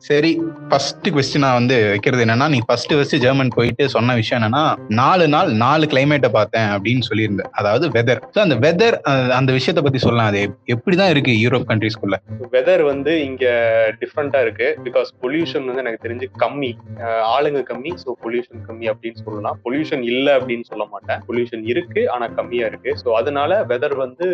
சரி 0.08 0.30
ஃபர்ஸ்ட் 0.68 1.06
கொஸ்டின் 1.14 1.42
நான் 1.44 1.56
வந்து 1.58 1.76
வைக்கிறது 1.92 2.22
என்னன்னா 2.24 2.46
நீ 2.54 2.58
ஃபர்ஸ்ட் 2.66 2.92
ஃபர்ஸ்ட் 2.96 3.16
ஜெர்மன் 3.24 3.50
போயிட்டு 3.56 3.84
சொன்ன 3.94 4.14
விஷயம் 4.18 4.38
என்னன்னா 4.38 4.62
நாலு 5.00 5.24
நாள் 5.34 5.50
நாலு 5.62 5.84
கிளைமேட்டை 5.92 6.30
பார்த்தேன் 6.36 6.68
அப்படின்னு 6.74 7.02
சொல்லியிருந்தேன். 7.08 7.50
அதாவது 7.60 7.86
வெதர் 7.96 8.20
ஸோ 8.34 8.38
அந்த 8.44 8.56
வெதர் 8.64 8.96
அந்த 9.38 9.50
விஷயத்தை 9.56 9.82
பத்தி 9.86 10.00
சொல்லலாம். 10.04 10.28
அது 10.32 10.40
எப்படிதான் 10.74 11.12
இருக்கு 11.14 11.32
யூரோப் 11.44 11.66
கண்ட்ரீஸ்குள்ள 11.70 12.18
வெதர் 12.54 12.84
வந்து 12.90 13.14
இங்க 13.28 13.46
டிஃப்ரெண்டா 14.02 14.40
இருக்கு. 14.46 14.68
பிகாஸ் 14.86 15.10
பொல்யூஷன் 15.24 15.66
வந்து 15.70 15.84
எனக்கு 15.84 16.04
தெரிஞ்சு 16.06 16.28
கம்மி. 16.44 16.70
ஆளுங்க 17.34 17.62
கம்மி. 17.72 17.92
ஸோ 18.04 18.16
பொல்யூஷன் 18.24 18.62
கம்மி 18.68 18.88
அப்படின்னு 18.92 19.20
சொல்லலாம். 19.24 19.58
பொல்யூஷன் 19.66 20.04
இல்ல 20.12 20.28
அப்படின்னு 20.38 20.66
சொல்ல 20.70 20.86
மாட்டேன். 20.94 21.20
பொல்யூஷன் 21.30 21.64
இருக்கு 21.72 22.04
ஆனா 22.16 22.28
கம்மியா 22.38 22.66
இருக்கு. 22.72 22.92
ஸோ 23.02 23.08
அதனால 23.22 23.60
வெதர் 23.72 23.96
வந்து 24.04 24.28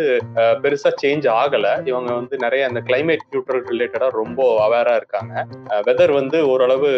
பெருசா 0.64 0.92
சேஞ்ச் 1.04 1.28
ஆகல. 1.40 1.66
இவங்க 1.92 2.10
வந்து 2.20 2.34
நிறைய 2.46 2.62
அந்த 2.70 2.82
கிளைமேட் 2.90 3.26
நியூட்ரல் 3.32 3.66
ரிலேட்டடா 3.72 4.10
ரொம்ப 4.20 4.40
அவேரா 4.66 4.94
இருக்காங்க. 4.96 5.12
வெதர் 5.88 6.12
வந்து 6.20 6.38
ஓரளவு 6.52 6.90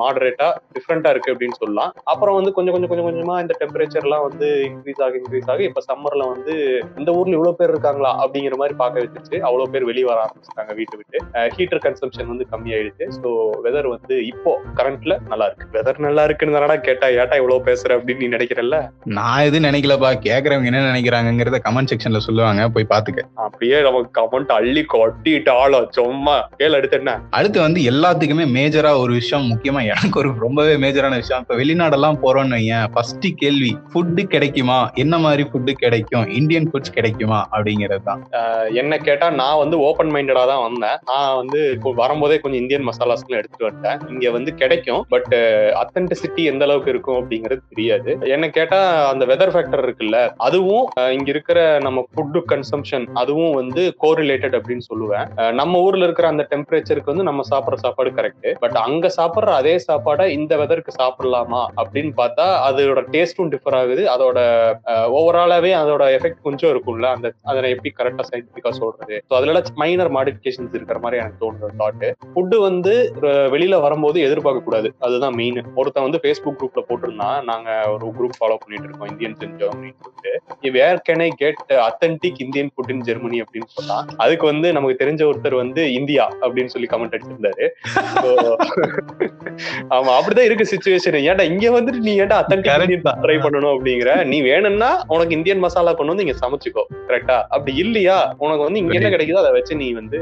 மாடரேட்டா 0.00 0.48
டிஃப்ரெண்டா 0.76 1.10
இருக்கு 1.14 1.32
அப்படின்னு 1.34 1.58
சொல்லலாம். 1.62 1.92
அப்புறம் 2.12 2.36
வந்து 2.38 2.52
கொஞ்சம் 2.56 2.74
கொஞ்சம் 2.74 2.90
கொஞ்சம் 2.92 3.08
கொஞ்சமா 3.08 3.36
இந்த 3.44 3.54
டெம்பரேச்சர்லாம் 3.62 4.24
வந்து 4.28 4.48
இன்க்ரீஸ் 4.68 5.02
ஆக 5.06 5.14
இன்க்ரீஸ் 5.20 5.50
ஆகி 5.54 5.64
இப்ப 5.70 5.82
சம்மர்ல 5.90 6.26
வந்து 6.32 6.54
இந்த 7.00 7.10
ஊர்ல 7.18 7.36
இவ்வளவு 7.38 7.58
பேர் 7.60 7.74
இருக்காங்களா 7.74 8.12
அப்படிங்கிற 8.22 8.56
மாதிரி 8.62 8.76
பார்க்க 8.82 9.04
வச்சிருச்சு. 9.04 9.36
அவ்வளவு 9.48 9.72
பேர் 9.74 9.88
வெளியே 9.90 10.06
வர 10.10 10.18
ஆரம்பிச்சிட்டாங்க 10.26 10.74
வீட்டை 10.80 10.96
விட்டு. 11.00 11.18
ஹீட்டர் 11.56 11.82
கன்சம்ஷன் 11.86 12.30
வந்து 12.32 12.46
கம்மியாயிடுச்சு. 12.52 13.06
ஸோ 13.20 13.28
வெதர் 13.66 13.88
வந்து 13.94 14.14
இப்போ 14.32 14.52
கரண்ட்ல 14.80 15.16
நல்லா 15.32 15.46
இருக்கு. 15.50 15.68
வெதர் 15.76 16.04
நல்லா 16.06 16.24
இருக்குன்னு 16.28 16.56
தானடா 16.56 16.76
கேட்டா 16.88 17.06
ஏட்டா 17.20 17.38
இவ்வளவு 17.42 17.66
பேசுற? 17.70 17.98
அப்படின்னு 17.98 18.22
நீ 18.24 18.30
நினைக்கிறல்ல? 18.36 18.78
நான் 19.18 19.44
எதுவும் 19.48 19.68
நினைக்கலப்பா. 19.68 20.12
கேக்குறவங்க 20.28 20.70
என்ன 20.70 20.84
நினைக்கிறாங்கிறத 20.90 21.60
கமெண்ட் 21.66 21.92
செக்ஷன்ல 21.92 22.20
சொல்லுவாங்க. 22.28 22.68
போய் 22.76 22.90
பாத்துக்க. 22.94 23.26
அப்படியே 23.46 23.78
நமக்கு 23.88 24.10
கமெண்ட் 24.20 24.52
அள்ளி 24.58 24.84
கொட்டிட்டு 24.96 25.52
ஆளோ 25.62 25.80
சும்மா. 25.98 26.36
கேள் 26.60 26.76
அடுத்து 26.78 26.98
என்ன? 27.00 27.12
அடுத்து 27.38 27.49
வந்து 27.58 27.80
எல்லாத்துக்குமே 27.90 28.44
மேஜரா 28.56 28.90
ஒரு 29.02 29.12
விஷயம் 29.12 29.46
முக்கியமா 29.50 29.80
எனக்கு 29.92 30.18
ஒரு 30.22 30.30
ரொம்பவே 30.44 30.74
மேஜரான 30.82 31.16
விஷயம். 31.22 31.42
இப்ப 31.44 31.54
வெளிநாடெல்லாம் 31.60 32.18
போறோம்னு 32.22 32.56
வையேன் 32.58 32.86
ஃபர்ஸ்ட் 32.94 33.26
கேள்வி 33.42 33.72
ஃபுட்டு 33.92 34.22
கிடைக்குமா? 34.34 34.78
என்ன 34.94 35.18
மாதிரி 35.18 35.42
ஃபுட்டு 35.50 35.72
கிடைக்கும்? 35.84 36.26
இந்தியன் 36.38 36.68
ஃபுட்ஸ் 36.70 36.94
கிடைக்குமா? 36.96 37.40
அப்படிங்கிறது 37.52 38.04
தான். 38.08 38.20
என்ன 38.82 38.98
கேட்டா 39.08 39.30
நான் 39.40 39.60
வந்து 39.62 39.78
ஓப்பன் 39.88 40.12
மைண்டடா 40.14 40.44
தான் 40.52 40.62
வந்தேன். 40.66 40.98
நான் 41.10 41.36
வந்து 41.40 41.60
இப்போ 41.76 41.92
வரும்போதே 42.02 42.38
கொஞ்சம் 42.42 42.60
இந்தியன் 42.60 42.86
மசாலாஸ்லாம் 42.88 43.40
எடுத்துட்டு 43.40 43.68
வந்துட்டேன். 43.68 44.00
இங்க 44.12 44.30
வந்து 44.36 44.54
கிடைக்கும் 44.54 45.02
பட் 45.14 45.34
அத்தன்டிசிட்டி 45.82 46.44
எந்த 46.52 46.64
அளவுக்கு 46.68 46.92
இருக்கும் 46.94 47.18
அப்படிங்கிறது 47.20 47.62
தெரியாது. 47.74 48.10
என்ன 48.36 48.48
கேட்டா 48.58 48.80
அந்த 49.12 49.24
வெதர் 49.32 49.54
ஃபேக்டர் 49.54 49.84
இருக்குல்ல 49.86 50.18
அதுவும் 50.48 50.86
இங்க 51.16 51.28
இருக்கிற 51.34 51.58
நம்ம 51.86 52.04
ஃபுட்டு 52.14 52.42
கன்சம்ஷன் 52.52 53.06
அதுவும் 53.22 53.52
வந்து 53.60 53.82
கோரிலேட்டட் 54.04 54.56
அப்படின்னு 54.58 54.86
சொல்லுவேன். 54.90 55.26
நம்ம 55.60 55.80
ஊர்ல 55.86 56.06
இருக்கிற 56.08 56.28
அந்த 56.32 56.46
டெம்பரேச்சருக்கு 56.52 57.12
வந்து 57.12 57.28
நம்ம 57.28 57.39
சாப்பிடுற 57.50 57.78
சாப்பாடு 57.84 58.10
கரெக்ட் 58.18 58.48
பட் 58.62 58.78
அங்க 58.86 59.10
சாப்பிடுற 59.16 59.50
அதே 59.60 59.74
சாப்பாடை 59.88 60.26
இந்த 60.38 60.52
வெதருக்கு 60.62 60.92
சாப்பிடலாமா 61.00 61.62
அப்படின்னு 61.82 62.12
பார்த்தா 62.20 62.46
அதோட 62.68 63.02
டேஸ்டும் 63.14 63.50
டிஃபர் 63.54 63.76
ஆகுது. 63.80 64.02
அதோட 64.14 64.38
ஓவராலாவே 65.18 65.72
அதோட 65.82 66.02
எஃபெக்ட் 66.16 66.46
கொஞ்சம் 66.48 66.70
இருக்கும்ல. 66.72 67.08
அந்த 67.16 67.32
அதை 67.50 67.70
எப்படி 67.74 67.92
கரெக்டா 68.00 68.26
சயின்டிபிக்கா 68.30 68.72
சொல்றது? 68.80 69.16
ஸோ 69.28 69.34
அதுல 69.38 69.62
மைனர் 69.82 70.12
மாடிஃபிகேஷன்ஸ் 70.16 70.74
இருக்கிற 70.78 70.98
மாதிரி 71.04 71.20
எனக்கு 71.22 71.40
தோணுது 71.42 71.70
தாட் 71.82 72.06
ஃபுட்டு 72.32 72.56
வந்து 72.68 72.94
வெளியில 73.54 73.80
வரும்போது 73.86 74.18
எதிர்பார்க்க 74.26 74.66
கூடாது. 74.68 74.88
அதுதான் 75.06 75.36
மெயின் 75.40 75.58
ஒருத்தன் 75.80 76.06
வந்து 76.06 76.20
ஃபேஸ்புக் 76.22 76.58
குரூப்ல 76.60 76.82
போட்டிருந்தான் 76.88 77.40
நாங்க 77.50 77.68
ஒரு 77.94 78.06
குரூப் 78.18 78.38
ஃபாலோ 78.38 78.56
பண்ணிட்டு 78.62 78.88
இருக்கோம். 78.88 79.10
இந்தியன்ஸ் 79.12 79.42
இன் 79.46 79.56
ஜெர்மனின்னு 79.62 80.00
சொல்லிட்டு. 80.04 80.72
Where 80.78 81.02
can 81.08 81.22
I 81.26 81.30
get 81.42 81.62
authentic 81.88 82.40
Indian 82.44 82.70
food 82.72 82.90
in 82.94 83.04
Germany 83.08 83.38
அப்படின்னு 83.44 83.70
சொன்னா 83.78 83.98
அதுக்கு 84.24 84.46
வந்து 84.52 84.68
நமக்கு 84.76 85.00
தெரிஞ்ச 85.02 85.22
ஒருத்தர் 85.30 85.56
வந்து 85.62 85.82
இந்தியா 85.98 86.26
அப்படின்னு 86.44 86.72
சொல்லி 86.74 86.88
கமெண்ட் 86.92 87.16
So, 87.30 88.30
ஆமா 89.96 90.12
அப்படிதான் 90.16 90.46
இருக்கு 90.48 90.64
சுச்சுவேஷன் 90.72 91.16
ஏன்டா 91.30 91.44
இங்க 91.50 91.66
வந்துட்டு 91.76 92.00
நீ 92.06 92.12
ஏன்டா 92.22 92.36
அத்தன்டிக் 92.42 92.70
Correct 92.70 93.02
தான். 93.06 93.18
ட்ரை 93.24 93.36
பண்ணணும் 93.44 93.72
அப்படிங்கிற? 93.74 94.10
நீ 94.30 94.38
வேணும்னா 94.48 94.90
உனக்கு 95.14 95.36
இந்தியன் 95.38 95.62
மசாலா 95.64 95.92
கொண்டு 95.98 96.12
வந்து 96.12 96.24
இங்க 96.26 96.36
சமைச்சுக்கோ. 96.42 96.84
கரெக்டா 97.08 97.36
அப்படி 97.54 97.72
இல்லையா? 97.82 98.16
உனக்கு 98.44 98.62
வந்து 98.66 98.80
இங்க 98.82 98.94
என்ன 98.98 99.10
கிடைக்குதோ 99.14 99.40
அதை 99.42 99.52
வச்சு 99.56 99.76
நீ 99.82 99.88
வந்து 100.00 100.18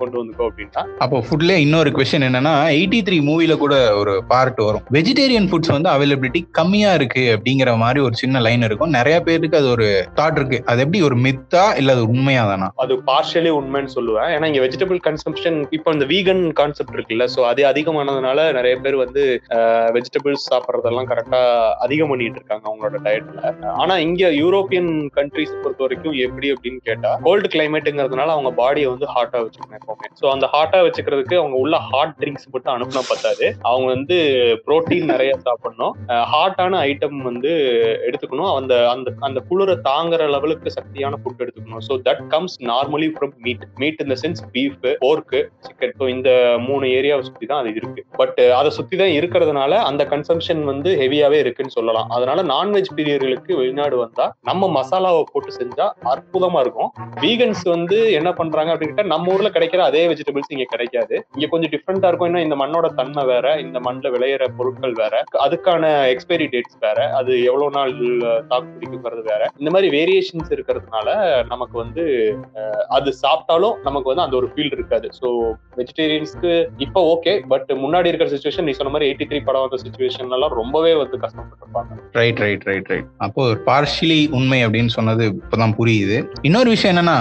கொண்டு 0.00 0.16
வந்துக்கோ 0.20 0.46
அப்படின்னா. 0.50 0.82
அப்போ 1.06 1.20
ஃபுட்ல 1.28 1.56
இன்னொரு 1.64 1.92
கொஸ்டின் 1.98 2.26
என்னன்னா 2.28 2.54
எயிட்டி 2.78 3.00
த்ரீ 3.08 3.18
மூவில 3.30 3.56
கூட 3.64 3.74
ஒரு 4.00 4.14
பார்ட் 4.32 4.62
வரும். 4.68 4.84
வெஜிடேரியன் 4.98 5.48
ஃபுட்ஸ் 5.52 5.74
வந்து 5.76 5.90
அவைலபிலிட்டி 5.94 6.42
கம்மியா 6.60 6.92
இருக்கு 7.00 7.24
அப்படிங்கிற 7.36 7.76
மாதிரி 7.84 8.02
ஒரு 8.08 8.16
சின்ன 8.22 8.42
லைன் 8.48 8.66
இருக்கும். 8.68 8.94
நிறைய 8.98 9.18
பேருக்கு 9.28 9.60
அது 9.62 9.70
ஒரு 9.76 9.88
தாட் 10.20 10.38
இருக்கு. 10.40 10.60
அது 10.70 10.82
எப்படி 10.86 11.02
ஒரு 11.10 11.18
மித்தா 11.28 11.64
இல்ல 11.82 11.96
அது 11.98 12.04
உண்மையா 12.14 12.44
தானா 12.52 12.68
அது 12.84 12.96
பார்ஷியலி 13.10 13.52
உண்மைன்னு 13.60 13.94
சொல்லுவேன். 13.98 14.30
ஏன்னா 14.36 14.48
இங்க 14.52 14.62
வெஜிடபிள் 14.66 15.00
கன்சம்ஷன் 15.08 15.58
இப்போ 15.78 15.88
இந்த 15.96 16.06
வீகன் 16.24 16.44
கான்செப்ட் 16.58 16.94
இருக்குல்ல 16.96 17.24
ஸோ 17.32 17.40
அது 17.48 17.62
அதிகமானதுனால 17.70 18.38
நிறைய 18.56 18.74
பேர் 18.84 18.96
வந்து 19.02 19.22
வெஜிடபிள்ஸ் 19.96 20.46
சாப்பிட்றதெல்லாம் 20.50 21.08
கரெக்டா 21.10 21.40
அதிகம் 21.84 22.10
பண்ணிட்டு 22.12 22.38
இருக்காங்க 22.40 22.64
அவங்களோட 22.68 22.98
டயட்ல 23.06 23.40
ஆனா 23.82 23.94
இங்க 24.06 24.30
யூரோப்பியன் 24.42 24.90
கண்ட்ரிஸ் 25.16 25.54
பொறுத்த 25.62 25.84
வரைக்கும் 25.84 26.16
எப்படி 26.26 26.48
அப்படின்னு 26.54 26.80
கேட்டா 26.88 27.10
கோல்டு 27.26 27.48
கிளைமேட்டுங்கிறதுனால 27.54 28.34
அவங்க 28.36 28.52
பாடியை 28.60 28.88
வந்து 28.92 29.08
ஹாட்டா 29.14 29.40
வச்சுக்கணும் 29.44 29.78
எப்பவுமே. 29.80 30.08
ஸோ 30.20 30.24
அந்த 30.34 30.46
ஹாட்டா 30.54 30.80
வச்சுக்கிறதுக்கு 30.86 31.36
அவங்க 31.42 31.58
உள்ள 31.64 31.76
ஹாட் 31.90 32.14
ட்ரிங்க்ஸ் 32.22 32.48
மட்டும் 32.54 32.74
அனுப்புனா 32.76 33.02
பத்தாது. 33.10 33.46
அவங்க 33.70 33.86
வந்து 33.94 34.18
புரோட்டீன் 34.66 35.10
நிறைய 35.12 35.32
சாப்பிடணும். 35.46 35.94
ஹாட்டான 36.34 36.80
ஐட்டம் 36.90 37.20
வந்து 37.30 37.52
எடுத்துக்கணும். 38.08 38.50
அந்த 38.60 38.74
அந்த 38.94 39.08
அந்த 39.28 39.38
குளிரை 39.50 39.76
தாங்குற 39.90 40.22
லெவலுக்கு 40.36 40.76
சக்தியான 40.78 41.20
ஃபுட் 41.22 41.44
எடுத்துக்கணும். 41.44 41.84
So 41.88 41.96
that 42.08 42.24
comes 42.34 42.58
normally 42.72 43.10
from 43.16 43.36
meat 43.46 43.66
meat 43.84 44.02
இந்த 44.06 44.18
sense 44.24 44.42
beef 44.56 44.88
pork 45.04 45.42
chicken 45.66 45.96
so 46.00 46.04
இந்த 46.14 46.30
மூணு 46.68 46.84
ஏரியாவை 46.98 47.22
சுற்றி 47.28 47.46
தான் 47.50 47.62
அது 47.62 47.70
இருக்கு. 47.80 48.02
பட் 48.20 48.40
அதை 48.58 48.70
சுற்றி 48.78 48.96
தான் 49.02 49.14
இருக்கிறதுனால 49.18 49.72
அந்த 49.90 50.02
கன்சம்ஷன் 50.12 50.62
வந்து 50.72 50.90
ஹெவியாவே 51.02 51.38
இருக்குன்னு 51.44 51.76
சொல்லலாம். 51.78 52.08
அதனால 52.16 52.42
நான்வெஜ் 52.54 52.90
பிரியர்களுக்கு 52.98 53.52
வெளிநாடு 53.60 53.96
வந்தா 54.04 54.26
நம்ம 54.50 54.68
மசாலாவை 54.78 55.22
போட்டு 55.32 55.52
செஞ்சா 55.60 55.86
அற்புதமா 56.12 56.60
இருக்கும். 56.64 56.90
வீகன்ஸ் 57.24 57.64
வந்து 57.74 57.98
என்ன 58.18 58.32
பண்றாங்க 58.40 58.72
அப்படின்னு 58.74 59.12
நம்ம 59.14 59.32
ஊர்ல 59.34 59.50
கிடைக்கிற 59.56 59.82
அதே 59.90 60.02
வெஜிடபிள்ஸ் 60.12 60.52
இங்க 60.56 60.66
கிடைக்காது. 60.74 61.14
இங்க 61.36 61.48
கொஞ்சம் 61.54 61.72
டிஃப்ரெண்டா 61.74 62.08
இருக்கும். 62.10 62.30
ஏன்னா 62.30 62.44
இந்த 62.46 62.58
மண்ணோட 62.62 62.86
தன்மை 63.00 63.24
வேற 63.32 63.46
இந்த 63.64 63.78
மண்ணில் 63.86 64.14
விளையிற 64.16 64.44
பொருட்கள் 64.58 64.94
வேற 65.02 65.22
அதுக்கான 65.44 65.84
எக்ஸ்பைரி 66.14 66.46
டேட்ஸ் 66.52 66.78
வேற 66.86 66.98
அது 67.20 67.32
எவ்வளவு 67.48 67.74
நாள் 67.78 67.94
தாக்கு 68.50 68.70
பிடிக்குங்கிறது 68.74 69.22
வேற. 69.32 69.42
இந்த 69.60 69.70
மாதிரி 69.74 69.88
வேரியேஷன்ஸ் 69.96 70.50
இருக்கிறதுனால 70.56 71.08
நமக்கு 71.52 71.76
வந்து 71.82 72.04
அது 72.96 73.10
சாப்பிட்டாலும் 73.24 73.78
நமக்கு 73.88 74.10
வந்து 74.10 74.24
அந்த 74.26 74.36
ஒரு 74.40 74.48
ஃபீல் 74.52 74.74
இருக்காது. 74.76 75.08
ஸோ 75.20 75.28
வெஜிடேரியன்ஸ்க்கு 76.04 76.52
இப்போ 76.84 77.00
ஓகே 77.14 77.32
பட் 77.52 77.70
முன்னாடி 77.84 78.08
இருக்கிற 78.10 78.28
சுச்சுவேஷன் 78.32 78.66
நீ 78.68 78.72
சொன்ன 78.78 78.92
மாதிரி 78.94 79.08
எயிட்டி 79.10 79.26
த்ரீ 79.30 79.38
படம் 79.46 79.64
வந்த 79.64 79.78
சுச்சுவேஷன் 79.84 80.34
எல்லாம் 80.36 80.54
ரொம்பவே 80.60 80.92
வந்து 81.00 81.16
கஷ்டப்பட்டிருப்பாங்க. 81.24 81.98
ரைட் 82.18 82.40
ரைட் 82.44 82.64
ரைட் 82.70 82.88
ரைட் 82.92 83.08
அப்போ 83.26 83.42
பார்ஷியலி 83.68 84.20
உண்மை 84.38 84.58
அப்படின்னு 84.66 84.92
சொன்னது 84.96 85.24
இப்பதான் 85.40 85.74
புரியுது. 85.80 86.16
இன்னொரு 86.48 86.70
விஷயம் 86.74 86.94
என்னன்னா 86.94 87.18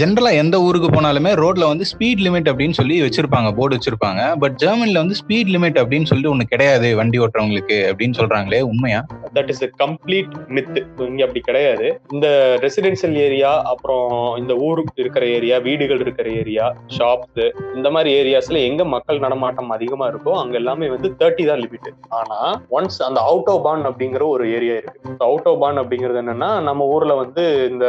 ஜென்ரலா 0.00 0.32
எந்த 0.42 0.56
ஊருக்கு 0.66 0.88
போனாலுமே 0.96 1.30
ரோட்ல 1.42 1.66
வந்து 1.72 1.86
ஸ்பீட் 1.92 2.22
லிமிட் 2.26 2.50
அப்படின்னு 2.52 2.78
சொல்லி 2.80 2.96
வச்சிருப்பாங்க 3.04 3.50
போர்டு 3.58 3.76
வச்சிருப்பாங்க. 3.76 4.22
பட் 4.42 4.56
ஜெர்மன்ல 4.64 5.02
வந்து 5.04 5.18
ஸ்பீட் 5.22 5.52
லிமிட் 5.56 5.80
அப்படின்னு 5.82 6.08
சொல்லிட்டு 6.10 6.32
ஒண்ணு 6.34 6.46
கிடையாது 6.54 6.90
வண்டி 7.00 7.20
ஓட்டுறவங்களுக்கு 7.24 7.78
அப்படின்னு 7.90 8.18
சொல்றாங்களே 8.20 8.60
உண்மையா? 8.72 9.00
That 9.38 9.52
is 9.54 9.64
a 9.68 9.70
complete 9.84 10.34
myth 10.56 10.78
இங்க 11.10 11.22
அப்படி 11.26 11.42
கிடையாது. 11.50 11.86
இந்த 12.12 12.28
ரெசிடென்சியல் 12.66 13.16
ஏரியா 13.26 13.52
அப்புறம் 13.72 14.06
இந்த 14.42 14.52
ஊர் 14.66 14.82
இருக்கிற 15.02 15.24
ஏரியா 15.36 15.56
வீடுகள் 15.68 16.02
இருக்கிற 16.04 16.28
ஏரியா 16.42 16.66
ஷாப்ஸ் 16.98 17.42
இந்த 17.78 17.88
மாதிரி 17.94 18.07
ஏரியாஸ்ல 18.18 18.58
எங்க 18.68 18.82
மக்கள் 18.94 19.22
நடமாட்டம் 19.24 19.74
அதிகமா 19.76 20.06
இருக்கோ 20.10 20.32
அங்க 20.42 20.54
எல்லாமே 20.60 20.88
வந்து 20.94 21.08
தேர்ட்டி 21.20 21.44
தான் 21.50 21.62
லிமிட் 21.64 21.88
ஆனா 22.18 22.38
ஒன்ஸ் 22.78 22.98
அந்த 23.08 23.20
அவுட் 23.30 23.50
ஆஃப் 23.52 23.62
பான் 23.66 23.84
அப்படிங்கிற 23.90 24.22
ஒரு 24.34 24.44
ஏரியா 24.56 24.74
இருக்கு. 24.80 25.14
அவுட் 25.28 25.48
ஆஃப் 25.50 25.60
பான் 25.62 25.80
அப்படிங்கிறது 25.82 26.20
என்னன்னா 26.22 26.50
நம்ம 26.68 26.86
ஊர்ல 26.94 27.14
வந்து 27.22 27.44
இந்த 27.70 27.86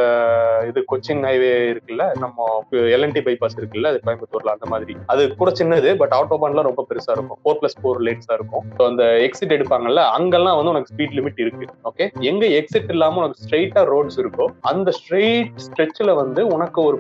இது 0.70 0.80
கொச்சின் 0.92 1.24
ஹைவே 1.30 1.52
இருக்குல்ல 1.74 2.06
நம்ம 2.24 2.48
எல்என்டி 2.96 3.24
பைபாஸ் 3.28 3.58
இருக்குல்ல 3.60 3.92
அது 3.92 4.02
கோயம்புத்தூர்ல 4.06 4.56
அந்த 4.56 4.68
மாதிரி. 4.74 4.96
அது 5.14 5.22
கூட 5.42 5.52
சின்னது 5.60 5.92
பட் 6.02 6.16
அவுட் 6.18 6.34
ஆஃப் 6.36 6.44
பான்லாம் 6.44 6.70
ரொம்ப 6.70 6.86
பெருசா 6.90 7.14
இருக்கும். 7.18 7.40
ஃபோர் 7.44 7.60
பிளஸ் 7.62 7.78
ஃபோர் 7.82 8.02
லேட்ஸா 8.08 8.34
இருக்கும். 8.40 8.66
ஸோ 8.78 8.84
அந்த 8.92 9.04
எக்ஸிட் 9.28 9.56
எடுப்பாங்கல்ல 9.58 10.04
அங்கெல்லாம் 10.18 10.58
வந்து 10.60 10.74
உனக்கு 10.74 10.94
ஸ்பீட் 10.94 11.16
லிமிட் 11.20 11.42
இருக்கு. 11.46 11.68
ஓகே 11.92 12.08
எங்க 12.32 12.46
எக்ஸிட் 12.60 12.92
இல்லாம 12.96 13.22
உனக்கு 13.24 13.44
ஸ்ட்ரெயிட்டா 13.46 13.84
ரோட்ஸ் 13.94 14.20
இருக்கோ 14.24 14.48
அந்த 14.72 14.90
ஸ்ட்ரெயிட் 15.00 15.52
ஸ்ட்ரெச்சில் 15.66 16.14
வந்து 16.22 16.42
உனக்கு 16.56 16.80
ஒரு 16.88 16.98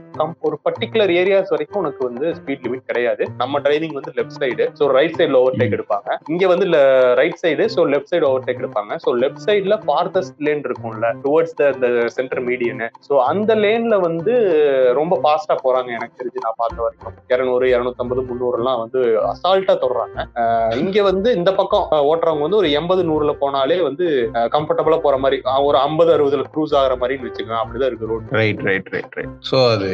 ஒரு 0.47 0.57
பர்டிகுலர் 0.65 1.11
ஏரியாஸ் 1.21 1.53
வரைக்கும் 1.53 1.81
உனக்கு 1.83 2.01
வந்து 2.07 2.27
ஸ்பீட் 2.37 2.63
லிமிட் 2.65 2.87
கிடையாது. 2.89 3.08
நம்ம 3.41 3.59
டிரைவிங் 3.65 3.95
வந்து 3.99 4.13
லெஃப்ட் 4.17 4.37
சைடு 4.41 4.65
ஸோ 4.79 4.85
ரைட் 4.97 5.17
சைடுல 5.19 5.39
ஓவர் 5.43 5.57
டேக் 5.61 5.75
எடுப்பாங்க. 5.77 6.17
இங்க 6.33 6.43
வந்து 6.53 6.65
right 7.21 7.39
side 7.43 7.65
so 7.75 7.83
left 7.93 8.11
side 8.13 8.27
overtake 8.47 8.61
எடுப்பாங்க. 8.63 8.99
ஸோ 9.05 9.11
லெஃப்ட் 9.23 9.43
சைடுல 9.47 9.77
ஃபார்தஸ்ட் 9.85 10.37
லேன் 10.47 10.63
இருக்கும்ல 10.69 11.09
towards 11.25 11.55
the 11.59 11.89
center 12.17 12.43
median 12.49 12.83
so 13.07 13.15
அந்த 13.31 13.51
லேன்ல 13.63 13.97
வந்து 14.07 14.35
ரொம்ப 14.99 15.13
ஃபாஸ்டா 15.23 15.57
போறாங்க 15.65 15.89
எனக்கு 15.97 16.17
தெரிஞ்சு 16.21 16.45
நான் 16.45 16.59
பார்த்த 16.63 16.85
வரைக்கும். 16.85 17.15
இரநூறு 17.33 17.65
இரநூத்தம்பது 17.75 18.23
முந்நூறு 18.29 18.59
எல்லாம் 18.61 18.81
வந்து 18.83 18.99
அசால்ட்டா 19.31 19.75
தொடுறாங்க. 19.83 20.17
இங்க 20.83 20.97
வந்து 21.09 21.29
இந்த 21.39 21.51
பக்கம் 21.59 21.85
ஓட்டுறவங்க 22.09 22.45
வந்து 22.47 22.61
ஒரு 22.61 22.69
எண்பது 22.79 23.01
நூறுல 23.09 23.33
போனாலே 23.43 23.79
வந்து 23.87 24.05
கம்ஃபர்டபுளா 24.55 24.99
போற 25.05 25.17
மாதிரி 25.23 25.37
ஒரு 25.69 25.77
ஐம்பது 25.87 26.09
அறுபதுல 26.15 26.45
க்ரூஸ் 26.53 26.75
ஆகிற 26.81 26.95
மாதிரி 27.01 27.17
வச்சுக்கலாம் 27.25 27.63
அப்படிதான் 27.63 27.91
இருக்கு 27.91 28.09
road 28.11 28.33
right 28.39 28.63
right 28.69 28.89
right 28.95 29.15
right 29.17 29.33
so 29.49 29.57
அது 29.73 29.89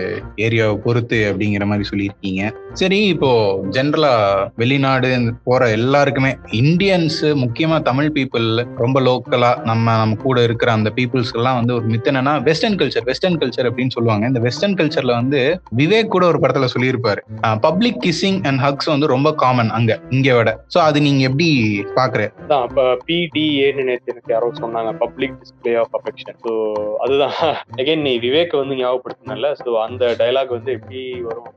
ஏரியாவை 0.47 0.75
பொறுத்து 0.85 1.19
அப்படிங்கிற 1.31 1.65
மாதிரி 1.71 1.89
சொல்லியிருக்கீங்க. 1.91 2.43
சரி 2.81 2.94
இப்போ 3.11 3.29
ஜென்ரலா 3.69 4.11
வெளிநாடு 4.55 5.09
போற 5.43 5.69
எல்லாருக்குமே 5.69 6.31
இந்தியன்ஸ் 6.51 7.19
முக்கியமா 7.43 7.81
தமிழ் 7.81 8.11
பீப்புள் 8.11 8.47
ரொம்ப 8.75 9.01
லோக்கலா 9.01 9.51
நம்ம 9.63 9.95
நம்ம 9.97 10.15
கூட 10.15 10.43
இருக்கிற 10.43 10.71
அந்த 10.71 10.89
பீப்புள்ஸ்க்கு 10.89 11.39
எல்லாம் 11.39 11.55
வந்து 11.55 11.73
ஒரு 11.73 11.85
மித் 11.85 12.09
என்னன்னா 12.11 12.43
வெஸ்டர்ன் 12.43 12.77
கல்ச்சர் 12.79 13.03
வெஸ்டர்ன் 13.03 13.39
கல்ச்சர் 13.41 13.69
அப்படின்னு 13.69 13.89
சொல்லுவாங்க. 13.89 14.27
இந்த 14.27 14.39
வெஸ்டர்ன் 14.39 14.77
கல்ச்சர்ல 14.79 15.13
வந்து 15.13 15.39
விவேக் 15.75 16.07
கூட 16.07 16.25
ஒரு 16.25 16.39
படத்துல 16.39 16.69
சொல்லியிருப்பாரு. 16.75 17.21
பப்ளிக் 17.59 17.99
கிசிங் 18.05 18.39
அண்ட் 18.43 18.59
ஹக்ஸ் 18.59 18.91
வந்து 18.93 19.07
ரொம்ப 19.07 19.33
காமன் 19.33 19.69
அங்க 19.69 19.99
இங்க 20.09 20.35
விட. 20.35 20.51
சோ 20.75 20.79
அது 20.79 21.01
நீங்க 21.01 21.23
எப்படி 21.23 21.49
பாக்குற 21.95 22.21
அப்ப 22.59 22.83
பிடிஏன்னு 23.07 23.83
நேற்று 23.83 24.13
எனக்கு 24.13 24.33
யாரோ 24.33 24.51
சொன்னாங்க 24.61 24.91
public 24.97 25.37
display 25.41 25.75
of 25.75 25.95
affection 25.99 26.39
so 26.45 26.53
அதுதான். 26.97 27.35
அகைன் 27.77 28.01
நீ 28.01 28.19
விவேக் 28.19 28.61
வந்து 28.61 28.75
ஞாபகப்படுத்தினல 28.75 29.51
ஸோ 29.63 29.71
அந்த 29.81 30.15
டயலாக் 30.19 30.55
வந்து 30.57 30.71
எப்படி 30.71 31.21
வரும்? 31.21 31.49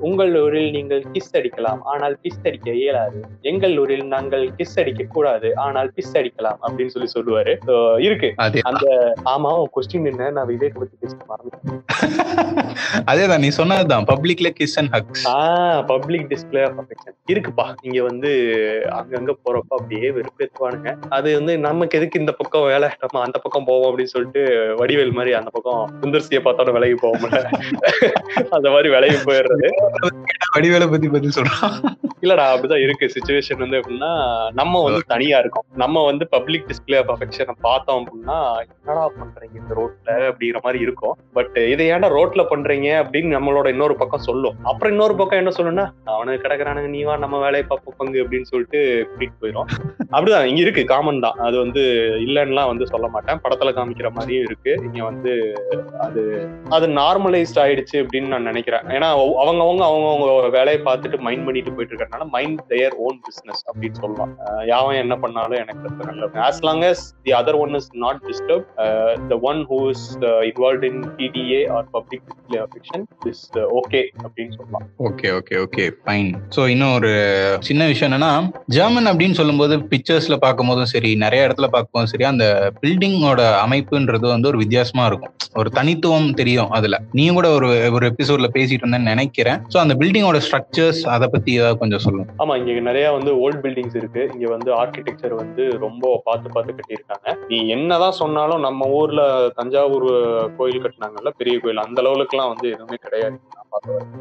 உங்கள் 0.00 0.40
ஊரில் 0.40 0.70
நீங்கள் 0.70 1.04
கிஸ் 1.12 1.36
அடிக்கலாம். 1.36 1.78
ஆனால் 1.82 2.18
பிஸ் 2.22 2.46
அடிக்க 2.46 2.70
இயலாது. 2.70 3.20
எங்கள் 3.40 3.78
ஊரில் 3.78 4.06
நாங்கள் 4.06 4.50
கிஸ் 4.56 4.80
அடிக்க 4.80 5.04
கூடாது. 5.04 5.56
ஆனால் 5.56 5.92
பிஸ் 5.96 6.16
அடிக்கலாம் 6.16 6.56
அப்படின்னு 6.62 6.86
சொல்லி 6.86 7.10
சொல்லுவாரு. 7.18 8.00
இருக்கு. 8.00 8.32
அந்த 8.62 9.14
ஆமா 9.24 9.62
கொஸ்டின் 9.76 10.04
என்ன? 10.04 10.30
நான் 10.30 10.48
விவேக் 10.48 10.78
பத்தி 10.78 10.96
பேச 11.00 11.16
மறந்துட்டேன். 11.28 11.84
அதேதான் 13.06 13.38
நீ 13.38 13.48
சொன்னதுதான் 13.48 14.04
பப்ளிக்ல 14.04 14.54
kiss 14.60 14.76
and 14.76 14.94
hugs 14.94 15.28
ah 15.28 15.86
public 15.86 16.26
display 16.28 16.68
of 16.68 16.74
affection 16.78 17.32
இருக்குப்பா. 17.32 17.74
இங்க 17.82 18.02
வந்து 18.02 18.28
அங்கங்க 18.84 19.32
போறப்ப 19.44 19.68
அப்படியே 19.68 20.10
வெறுப்பேத்துவானுங்க. 20.10 20.96
அது 21.08 21.34
வந்து 21.34 21.58
நமக்கு 21.58 21.98
எதுக்கு 21.98 22.20
இந்த 22.20 22.32
பக்கம் 22.32 22.62
வேலை? 22.62 22.88
நம்ம 23.00 23.24
அந்த 23.26 23.38
பக்கம் 23.38 23.64
போவோம் 23.64 23.98
அப்படின்னு 23.98 24.02
சொல்லிட்டு 24.02 24.40
வடிவேல் 24.76 25.12
மாதிரி 25.12 25.34
அந்த 25.34 25.50
பக்கம் 25.50 25.90
சுந்தர்சியை 26.00 26.40
பார்த்தோட 26.44 26.72
விலகி 26.72 26.94
போக 26.94 27.18
முடியல. 27.18 27.52
அந்த 28.50 28.70
மாதிரி 28.70 28.88
விலகி 29.06 29.30
போயிடுறது. 29.30 29.68
வடிவேலை 30.56 30.90
பத்தி 30.90 31.08
பதில் 31.08 31.30
சொல்றான் 31.36 31.84
இல்லடா 32.22 32.44
அப்படிதான் 32.52 32.82
இருக்கு. 32.82 33.12
சுச்சுவேஷன் 33.16 33.58
வந்து 33.58 33.78
எப்படின்னா 33.78 34.12
நம்ம 34.52 34.82
வந்து 34.82 35.00
தனியா 35.06 35.38
இருக்கோம். 35.38 35.64
நம்ம 35.74 36.04
வந்து 36.04 36.28
பப்ளிக் 36.28 36.64
டிஸ்பிளே 36.66 37.04
ஆஃப் 37.06 37.10
அஃபெக்ஷனை 37.10 37.50
பார்த்தோம் 37.60 38.04
அப்படின்னா 38.04 38.54
என்னடா 38.84 39.10
பண்றீங்க 39.10 39.54
இந்த 39.54 39.74
ரோட்ல 39.74 40.06
அப்படிங்கிற 40.06 40.60
மாதிரி 40.60 40.82
இருக்கும். 40.82 41.16
பட் 41.32 41.56
இதை 41.56 41.90
ஏன்டா 41.90 42.10
ரோட்ல 42.10 42.46
பண்றீங்க 42.50 42.88
அப்படின்னு 43.04 43.36
நம்மளோட 43.36 43.68
இன்னொரு 43.68 43.96
பக்கம் 43.96 44.20
சொல்லும். 44.20 44.56
அப்புறம் 44.62 44.92
இன்னொரு 44.92 45.14
பக்கம் 45.14 45.46
என்ன 45.46 45.50
சொல்லுன்னா 45.50 45.90
அவனுக்கு 46.04 46.48
கிடக்குறானுங்க 46.48 46.88
நீ 46.88 47.02
வா 47.02 47.16
நம்ம 47.16 47.38
வேலையை 47.38 47.62
பார்ப்போம் 47.62 47.94
பங்கு 47.96 48.22
அப்படின்னு 48.22 48.42
சொல்லிட்டு 48.42 49.08
கூட்டிட்டு 49.18 49.44
போயிடும் 49.44 49.64
அப்படிதான் 50.12 50.44
இங்க 50.44 50.60
இருக்கு 50.60 50.84
காமன் 50.84 51.20
தான். 51.20 51.32
அது 51.32 51.58
வந்து 51.58 51.80
இல்லைன்னுலாம் 52.18 52.66
வந்து 52.66 52.86
சொல்ல 52.86 53.08
மாட்டேன். 53.08 53.40
படத்துல 53.44 53.72
காமிக்கிற 53.72 54.10
மாதிரியும் 54.10 54.44
இருக்கு. 54.44 54.80
இங்க 54.84 55.04
வந்து 55.04 55.52
அது 55.98 56.48
அது 56.68 56.86
நார்மலைஸ்ட் 56.86 57.54
ஆயிடுச்சு 57.54 57.96
அப்படின்னு 57.96 58.26
நான் 58.26 58.42
நினைக்கிறேன். 58.42 58.80
ஏன்னா 58.96 59.08
அவங்க 59.42 59.62
அவங்கவுங்க 59.88 60.50
வேலையை 60.56 60.80
பார்த்துட்டு 60.88 61.18
மைண்ட் 61.26 61.44
பண்ணிட்டு 61.46 61.74
போயிட்டு 61.76 61.92
இருக்கிறதுனால 61.92 62.26
மைண்ட் 62.36 62.62
தேர் 62.72 62.94
ஓன் 63.06 63.18
பிஸ்னஸ் 63.26 63.62
அப்படின்னு 63.70 63.98
சொல்லலாம். 64.02 64.32
யாவன் 64.72 65.00
என்ன 65.04 65.14
பண்ணாலும் 65.24 65.60
எனக்கு 65.62 65.82
பிரச்சனை 65.84 66.14
இல்லை 66.16 66.28
as 66.48 66.62
long 66.68 66.84
as 66.90 67.04
the 67.26 67.34
other 67.40 67.58
one 67.64 67.74
is 67.80 67.90
not 68.04 68.20
disturb 68.28 68.66
the 69.32 69.38
one 69.50 69.60
who 69.72 69.80
is 69.92 70.06
involve 70.50 70.86
in 70.90 71.00
PDA 71.20 71.60
or 71.76 71.88
public 71.96 72.24
display 72.28 72.60
is 73.32 73.44
okay 73.80 74.02
அப்படின்னு 74.24 74.54
சொல்லலாம். 74.58 74.86
Okay 75.08 75.28
okay 75.38 75.56
okay 75.64 75.86
fine 76.04 76.30
so 76.56 76.62
இன்னும் 76.74 76.94
ஒரு 76.98 77.12
சின்ன 77.68 77.82
விஷயம் 77.92 78.10
என்னன்னா 78.10 78.32
ஜெர்மன் 78.76 79.10
அப்படின்னு 79.12 79.38
சொல்லும்போது 79.40 79.74
பிக்சர்ஸ்ல 79.92 80.38
பார்க்கும்போதும் 80.44 80.92
சரி 80.94 81.10
நிறைய 81.24 81.46
இடத்துல 81.48 81.68
பார்க்கும்போதும் 81.74 82.12
சரி 82.12 82.26
அந்த 82.32 82.46
பில்டிங்கோட 82.82 83.42
அமைப்புன்றது 83.64 84.26
வந்து 84.34 84.50
ஒரு 84.52 84.58
வித்தியாசமா 84.62 85.04
இருக்கும். 85.10 85.34
ஒரு 85.60 85.68
தனித்துவம் 85.78 86.28
தெரியும் 86.40 86.72
அதுல. 86.76 86.96
நீயும் 87.16 87.38
கூட 87.38 87.48
ஒரு 87.58 87.68
ஒரு 87.96 88.04
எபிசோட்ல 88.12 88.48
பேசி 88.56 88.75
பேசிட்டு 88.76 88.86
இருந்தேன்னு 88.86 89.12
நினைக்கிறேன். 89.14 89.58
ஸோ 89.72 89.76
அந்த 89.82 89.94
பில்டிங்கோட 90.00 90.38
ஸ்ட்ரக்சர்ஸ் 90.46 91.02
அதை 91.14 91.26
பத்தி 91.34 91.50
ஏதாவது 91.58 91.80
கொஞ்சம் 91.82 92.02
சொல்லுங்க. 92.06 92.28
ஆமா 92.42 92.54
இங்க 92.60 92.80
நிறைய 92.88 93.06
வந்து 93.16 93.30
ஓல்ட் 93.44 93.60
பில்டிங்ஸ் 93.64 93.98
இருக்கு. 94.00 94.22
இங்க 94.34 94.46
வந்து 94.54 94.70
ஆர்கிடெக்சர் 94.80 95.34
வந்து 95.42 95.64
ரொம்ப 95.86 96.04
பார்த்து 96.26 96.54
பார்த்து 96.56 96.76
கட்டியிருக்காங்க. 96.78 97.34
நீ 97.50 97.58
என்னதான் 97.76 98.18
சொன்னாலும் 98.22 98.64
நம்ம 98.66 98.88
ஊர்ல 99.00 99.22
தஞ்சாவூர் 99.60 100.08
கோயில் 100.60 100.84
கட்டினாங்கல்ல 100.86 101.32
பெரிய 101.42 101.56
கோயில் 101.64 101.84
அந்த 101.86 102.00
லெவலுக்குலாம் 102.08 102.52
வந்து 102.54 102.66
எதுவுமே 102.74 102.98
கிடையாது. 103.06 103.38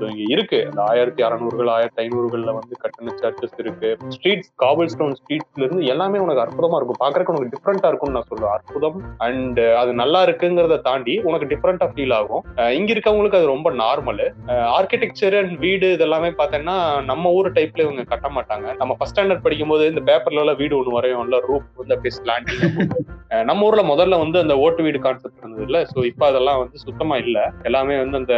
இங்க 0.10 0.24
இருக்கு. 0.34 0.60
அந்த 0.70 0.82
ஆயிரத்தி 0.92 1.22
அறநூறுகள் 1.28 1.70
ஆயிரத்தி 1.75 2.02
ஐநூறுகள்ல 2.04 2.54
வந்து 2.58 2.75
கட்டின 2.84 3.14
சர்ச்சஸ் 3.22 3.58
இருக்கு. 3.64 3.90
ஸ்ட்ரீட்ஸ் 4.16 4.52
காபல் 4.64 4.92
ஸ்டோன் 4.94 5.16
ஸ்ட்ரீட்ஸ்ல 5.20 5.64
இருந்து 5.66 5.86
எல்லாமே 5.94 6.22
உனக்கு 6.25 6.44
அற்புதமா 6.46 6.80
இருக்கும். 6.80 7.02
பாக்குறதுக்கு 7.04 7.36
உனக்கு 7.36 7.54
டிஃப்ரெண்டா 7.56 7.90
இருக்கும்னு 7.92 8.18
நான் 8.18 8.30
சொல்லுவேன் 8.32 8.56
அற்புதம் 8.58 8.98
அண்ட் 9.28 9.62
அது 9.82 9.94
நல்லா 10.02 10.22
இருக்குங்கிறத 10.28 10.80
தாண்டி 10.90 11.16
உனக்கு 11.30 11.50
டிஃப்ரெண்டா 11.54 11.90
ஃபீல் 11.94 12.16
ஆகும். 12.20 12.44
இங்க 12.80 12.90
இருக்கவங்களுக்கு 12.96 13.40
அது 13.42 13.54
ரொம்ப 13.54 13.72
நார்மல் 13.84 14.24
ஆர்கிடெக்சர் 14.78 15.38
அண்ட் 15.42 15.56
வீடு 15.66 15.90
இதெல்லாமே 15.98 16.32
பார்த்தேன்னா 16.42 16.78
நம்ம 17.12 17.32
ஊர் 17.40 17.50
டைப்ல 17.60 17.86
இவங்க 17.88 18.06
கட்ட 18.14 18.28
மாட்டாங்க. 18.38 18.68
நம்ம 18.82 18.92
ஃபர்ஸ்ட் 18.98 19.14
ஸ்டாண்டர்ட் 19.16 19.44
படிக்கும்போது 19.44 19.84
இந்த 19.92 20.02
பேப்பர்ல 20.10 20.42
எல்லாம் 20.44 20.60
வீடு 20.62 20.78
ஒன்று 20.78 20.96
வரையும் 20.96 21.34
ரூப் 21.50 21.70
வந்து 21.80 21.96
அப்படியே 21.96 22.16
ஸ்லாண்டிங் 22.18 22.64
நம்ம 23.50 23.65
ஊர்ல 23.68 23.84
முதல்ல 23.92 24.20
வந்து 24.24 24.38
அந்த 24.44 24.56
ஓட்டு 24.63 24.82
வீடு 24.86 25.00
கான்செப்ட் 25.06 25.42
இருந்தது 25.42 25.65
இல்ல 25.68 25.80
ஸோ 25.92 26.00
இப்போ 26.12 26.24
அதெல்லாம் 26.30 26.60
வந்து 26.62 26.77
சுத்தமா 26.86 27.15
இல்ல. 27.24 27.38
எல்லாமே 27.70 27.96
வந்து 28.01 28.20
அந்த 28.22 28.36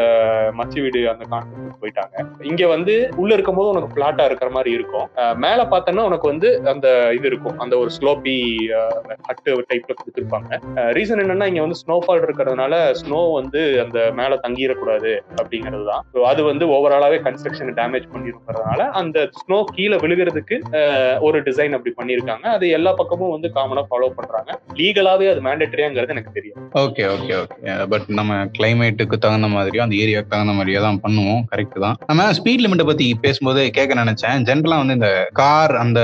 மச்சி 0.60 0.80
வீடு 0.86 1.00
அந்த 1.14 1.26
கான்செப்ட் 1.34 1.82
போயிட்டாங்க. 1.82 2.16
இங்க 2.52 2.68
வந்து 2.76 2.94
உள்ள 3.22 3.32
இருக்கும்போது 3.38 3.72
உனக்கு 3.74 3.90
பிளாட்டா 3.98 4.26
இருக்கிற 4.30 4.50
மாதிரி 4.58 4.72
இருக்கும். 4.78 5.08
மேல 5.46 5.60
பார்த்தோன்னா 5.74 6.06
உனக்கு 6.10 6.28
வந்து 6.34 6.50
அந்த 6.74 6.88
இது 7.18 7.28
இருக்கும். 7.32 7.58
அந்த 7.66 7.74
ஒரு 7.82 7.92
ஸ்லோப்பி 7.98 8.36
ஹட்டு 9.30 9.52
டைப்ல 9.72 9.96
கொடுத்துருப்பாங்க. 10.00 10.52
ரீசன் 10.98 11.24
என்னன்னா 11.24 11.48
இங்க 11.52 11.62
வந்து 11.66 11.80
ஸ்னோஃபால் 11.84 12.24
இருக்கிறதுனால 12.26 12.74
ஸ்னோ 13.02 13.22
வந்து 13.40 13.62
அந்த 13.86 14.00
மேல 14.20 14.40
தங்கிடக்கூடாது 14.46 15.12
அப்படிங்கிறது 15.40 15.86
தான் 15.92 16.04
ஸோ 16.14 16.20
அது 16.32 16.42
வந்து 16.52 16.66
ஓவராலாவே 16.76 17.20
கன்ஸ்ட்ரக்ஷன் 17.28 17.74
டேமேஜ் 17.80 18.08
பண்ணிருக்கிறதுனால 18.14 18.82
அந்த 19.02 19.18
ஸ்னோ 19.42 19.60
கீழே 19.76 19.98
விழுகிறதுக்கு 20.04 20.56
ஒரு 21.28 21.38
டிசைன் 21.48 21.76
அப்படி 21.78 21.94
பண்ணியிருக்காங்க 22.00 22.46
அது 22.58 22.66
எல்லா 22.78 22.94
பக்கமும் 23.00 23.34
வந்து 23.36 23.50
காமனா 23.58 23.84
ஃபாலோ 23.90 24.10
பண்றாங்க. 24.18 24.52
லீகலாவே 24.88 25.30
அது 25.34 25.42
மேண்டேட்டரியாங்கிறது 25.48 26.14
எனக்கு 26.16 26.36
தெரியும். 26.38 26.60
ஓகே 26.84 27.04
ஓகே 27.14 27.34
ஓகே 27.42 27.56
பட் 27.94 28.08
நம்ம 28.20 28.34
கிளைமேட்டுக்கு 28.58 29.18
தகுந்த 29.26 29.48
மாதிரியோ 29.56 29.84
அந்த 29.86 29.96
ஏரியாவுக்கு 30.04 30.34
தகுந்த 30.34 30.54
மாதிரியோ 30.58 30.82
தான் 30.88 31.00
பண்ணுவோம். 31.06 31.42
கரெக்ட் 31.54 31.78
தான். 31.86 31.96
நம்ம 32.10 32.28
ஸ்பீட் 32.40 32.64
லிமிட்டை 32.64 32.86
பத்தி 32.90 33.08
பேசும்போது 33.26 33.62
கேட்க 33.78 34.00
நினைச்சேன். 34.02 34.44
ஜென்ரலா 34.50 34.78
வந்து 34.82 34.98
இந்த 35.00 35.10
கார் 35.42 35.74
அந்த 35.84 36.00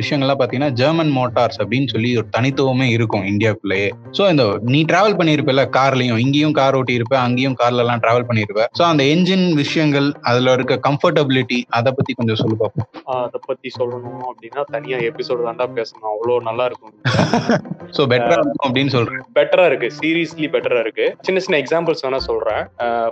விஷயங்கள்லாம் 0.00 0.40
பாத்தீங்கன்னா 0.42 0.72
ஜெர்மன் 0.80 1.12
மோட்டார்ஸ் 1.18 1.60
அப்படின்னு 1.62 1.88
சொல்லி 1.94 2.10
ஒரு 2.20 2.28
தனித்துவமே 2.36 2.88
இருக்கும் 2.96 3.26
இந்தியாவுக்குள்ளேயே. 3.32 3.88
ஸோ 4.18 4.22
இந்த 4.32 4.44
நீ 4.74 4.80
டிராவல் 4.92 5.18
பண்ணியிருப்பல 5.20 5.64
கார்லயும் 5.78 6.20
இங்கேயும் 6.24 6.56
கார் 6.60 6.78
ஓட்டி 6.80 6.98
இருப்ப 7.00 7.16
அங்கேயும் 7.26 7.58
கார்ல 7.62 7.84
எல்லாம் 7.86 8.02
டிராவல் 8.04 8.28
பண்ணியிருப்ப. 8.30 8.66
ஸோ 8.78 8.84
அந்த 8.90 9.02
என்ஜின் 9.14 9.46
விஷயங்கள் 9.62 10.08
அதுல 10.30 10.54
இருக்க 10.58 10.80
கம்ஃபர்டபிலிட்டி 10.88 11.60
அதை 11.78 11.92
பத்தி 11.98 12.12
கொஞ்சம் 12.20 12.40
சொல்லு 12.42 12.58
பார்ப்போம் 12.62 12.88
அதை 13.18 13.40
பத்தி 13.48 13.68
சொல்லணும் 13.78 14.24
அப்படின்னா 14.30 14.64
தனியா 14.74 14.98
எபிசோடு 15.10 15.46
தாண்டா 15.48 15.68
பேசணும். 15.78 16.10
அவ்வளோ 16.14 16.38
நல்லா 16.50 16.66
இருக்கும். 16.70 16.94
ஸோ 17.96 18.02
பெட்டரா 18.12 18.36
இருக்கும் 18.38 18.64
அப்படின்னு 18.66 18.94
சொல்றேன் 18.96 19.24
பெட்டரா 19.38 19.64
இருக்கு. 19.70 19.90
சீரியஸ்லி 20.00 20.48
பெட்டரா 20.54 20.80
இருக்கு. 20.86 21.06
சின்ன 21.26 21.40
சின்ன 21.46 21.58
எக்ஸாம்பிள்ஸ் 21.62 22.04
வேணா 22.06 22.20
சொல்றேன். 22.28 22.62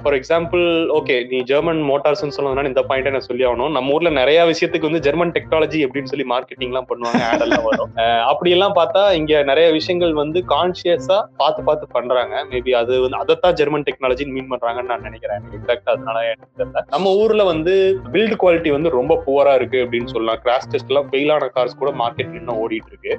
ஃபார் 0.02 0.16
எக்ஸாம்பிள் 0.18 0.64
ஓகே 0.98 1.16
நீ 1.32 1.40
ஜெர்மன் 1.50 1.82
மோட்டார்ஸ் 1.90 2.24
சொன்னதுனால 2.38 2.70
இந்த 2.72 2.82
பாயிண்ட் 2.90 3.12
நான் 3.16 3.28
சொல்லி 3.28 3.44
ஆகணும். 3.48 3.72
நம்ம 3.76 3.94
ஊர்ல 3.96 4.12
நிறைய 4.20 4.38
விஷயத்துக்கு 4.52 4.88
வந்து 4.90 5.02
ஜெர்மன் 5.06 5.34
டெக்னாலஜி 5.36 5.80
அப்படின்னு 5.86 6.12
சொல்லி 6.12 6.26
மார்க்கெட்டிங் 6.32 6.72
எல்லாம் 6.72 6.88
பண்ணுவாங்க 6.90 7.22
ஆட் 7.30 7.44
எல்லாம் 7.46 7.66
வரும். 7.68 7.92
அப்படி 8.30 8.50
எல்லாம் 8.56 8.76
பார்த்தா 8.80 9.02
இங்க 9.20 9.42
நிறைய 9.50 9.68
விஷயங்கள் 9.78 10.14
வந்து 10.22 10.38
கான்சியஸா 10.54 11.18
பார்த்து 11.42 11.60
பார்த்து 11.68 11.86
பண்றாங்க. 11.96 12.34
மேபி 12.52 12.74
அது 12.80 12.92
வந்து 13.04 13.20
அதைத்தான் 13.22 13.56
ஜெர்மன் 13.60 13.86
டெக்னாலஜின்னு 13.88 14.36
மீன் 14.36 14.50
பண்றாங்கன்னு 14.52 14.92
நான் 14.92 15.06
நினைக்கிறேன். 15.08 15.42
எக்ஸாக்டா 15.58 15.92
அதனால 15.96 16.18
எனக்கு 16.32 16.52
தெரியல. 16.62 16.84
நம்ம 16.94 17.14
ஊர்ல 17.22 17.42
வந்து 17.52 17.74
பில்ட் 18.14 18.36
குவாலிட்டி 18.42 18.72
வந்து 18.76 18.96
ரொம்ப 18.98 19.16
புவரா 19.26 19.54
இருக்கு 19.60 19.78
அப்படின்னு 19.84 20.12
சொல்லலாம். 20.14 20.40
கிராஷ் 20.44 20.70
டெஸ்ட் 20.74 20.92
எல்லாம் 20.92 21.10
ஃபெயில் 21.12 21.32
ஆன 21.36 21.50
கார்ஸ் 21.56 21.80
கூட 21.82 21.92
மார்க்கெட் 22.02 22.36
இன்னும் 22.40 22.60
ஓடிட்டு 22.64 22.92
இருக்கு. 22.94 23.14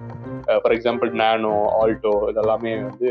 ஃபார் 0.61 0.75
எக்ஸாம்பிள் 0.77 1.11
நானோ 1.23 1.53
ஆல்டோ 1.79 2.13
இதெல்லாமே 2.31 2.71
வந்து 2.85 3.09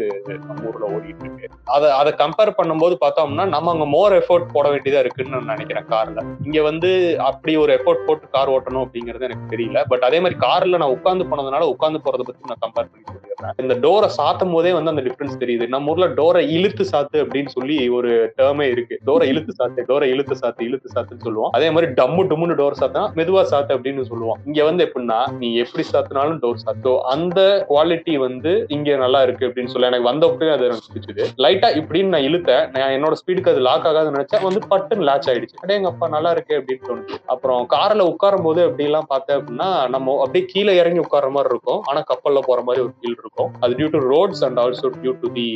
நம்ம 0.48 0.68
ஊர்ல 0.70 0.84
ஓடிட்டு 0.94 1.24
இருக்கு. 1.26 1.48
அதை 1.76 1.88
அதை 2.00 2.12
கம்பேர் 2.22 2.56
பண்ணும்போது 2.58 2.96
பார்த்தோம்னா 3.04 3.46
நம்ம 3.54 3.72
அங்க 3.74 3.86
மோர் 3.96 4.16
எஃபோர்ட் 4.20 4.46
போட 4.54 4.66
வேண்டியதா 4.74 5.02
இருக்குன்னு 5.04 5.34
நான் 5.36 5.52
நினைக்கிறேன் 5.54 5.88
கார்ல 5.92 6.24
இங்க 6.46 6.58
வந்து 6.68 6.90
அப்படி 7.30 7.54
ஒரு 7.64 7.72
எஃபோர்ட் 7.78 8.06
போட்டு 8.08 8.28
கார் 8.36 8.52
ஓட்டணும் 8.56 8.84
அப்படிங்கிறது 8.86 9.26
எனக்கு 9.28 9.50
தெரியல. 9.54 9.78
பட் 9.92 10.06
அதே 10.08 10.20
மாதிரி 10.24 10.38
கார்ல 10.46 10.80
நான் 10.82 10.94
உட்காந்து 10.96 11.28
போனதுனால 11.32 11.68
உட்காந்து 11.74 12.04
போறதை 12.06 12.26
பத்தி 12.28 12.52
நான் 12.52 12.62
கம்பேர் 12.66 12.90
பண்ணி 12.90 13.06
சொல்லிடுறேன். 13.10 13.56
இந்த 13.62 13.74
டோரை 13.84 14.08
சாத்தும் 14.18 14.54
போதே 14.56 14.72
வந்து 14.78 14.92
அந்த 14.92 15.04
டிஃபரன்ஸ் 15.06 15.40
தெரியுது. 15.42 15.66
நம்ம 15.74 15.92
ஊர்ல 15.92 16.08
டோரை 16.20 16.42
இழுத்து 16.56 16.84
சாத்து 16.92 17.18
அப்படின்னு 17.24 17.52
சொல்லி 17.56 17.76
ஒரு 17.98 18.10
டேர்மே 18.38 18.66
இருக்கு. 18.74 18.96
டோரை 19.08 19.26
இழுத்து 19.32 19.52
சாத்து 19.60 19.86
டோரை 19.90 20.08
இழுத்து 20.14 20.36
சாத்து 20.42 20.66
இழுத்து 20.68 20.88
சாத்துன்னு 20.94 21.26
சொல்லுவோம். 21.26 21.52
அதே 21.58 21.68
மாதிரி 21.74 21.88
டம்மு 22.00 22.24
டம்முன்னு 22.30 22.58
டோர் 22.60 22.78
சாத்தா 22.80 23.02
மெதுவா 23.18 23.42
சாத்து 23.52 23.74
அப்படின்னு 23.76 24.02
சொல்லுவோம். 24.10 24.38
இங்க 24.48 24.60
வந்து 24.68 24.84
எப்படின்னா 24.86 25.20
நீ 25.40 25.48
எப்படி 25.64 25.84
சாத்தினாலும் 25.92 26.40
டோர் 26.44 26.62
சாத்தோ. 26.66 26.94
அந்த 27.14 27.40
குவாலிட்டி 27.70 28.14
வந்து 28.26 28.49
இங்க 28.76 28.96
நல்லா 29.02 29.20
இருக்கு 29.26 29.46
அப்படின்னு 29.48 29.72
சொல்லி 29.72 29.88
எனக்கு 29.90 30.08
வந்தப்பவே 30.10 30.50
அது 30.54 30.64
எனக்கு 30.68 30.90
பிடிச்சது. 30.92 31.24
லைட்டா 31.44 31.68
இப்படின்னு 31.80 32.12
நான் 32.14 32.26
இழுத்தேன். 32.28 32.64
நான் 32.74 32.94
என்னோட 32.96 33.16
ஸ்பீடுக்கு 33.20 33.52
அது 33.54 33.62
லாக் 33.68 33.86
ஆகாதுன்னு 33.90 34.16
நினைச்சேன். 34.16 34.44
வந்து 34.48 34.62
பட்டுன்னு 34.72 35.08
லாச் 35.10 35.28
ஆயிடுச்சு. 35.32 35.58
அடே 35.64 35.76
எங்க 35.78 35.90
அப்பா 35.92 36.08
நல்லா 36.16 36.32
இருக்கு 36.36 36.54
அப்படின்னு 36.60 36.86
தோணுச்சு. 36.88 37.18
அப்புறம் 37.34 37.62
கார்ல 37.74 38.08
உட்காரும் 38.12 38.46
போது 38.48 38.62
அப்படி 38.68 38.86
எல்லாம் 38.90 39.08
பார்த்தேன் 39.12 39.38
அப்படின்னா 39.38 39.68
நம்ம 39.94 40.16
அப்படியே 40.24 40.44
கீழே 40.52 40.74
இறங்கி 40.82 41.02
உட்கார்ற 41.06 41.30
மாதிரி 41.36 41.52
இருக்கும். 41.54 41.80
ஆனா 41.90 42.02
கப்பல்ல 42.12 42.42
போற 42.48 42.60
மாதிரி 42.68 42.84
ஒரு 42.86 42.94
ஃபீல் 42.96 43.18
இருக்கும். 43.22 43.50
அது 43.62 43.78
due 43.80 43.90
to 43.96 44.02
roads 44.14 44.44
and 44.48 44.60
also 44.64 44.90
due 45.00 45.14
to 45.24 45.30
the 45.38 45.48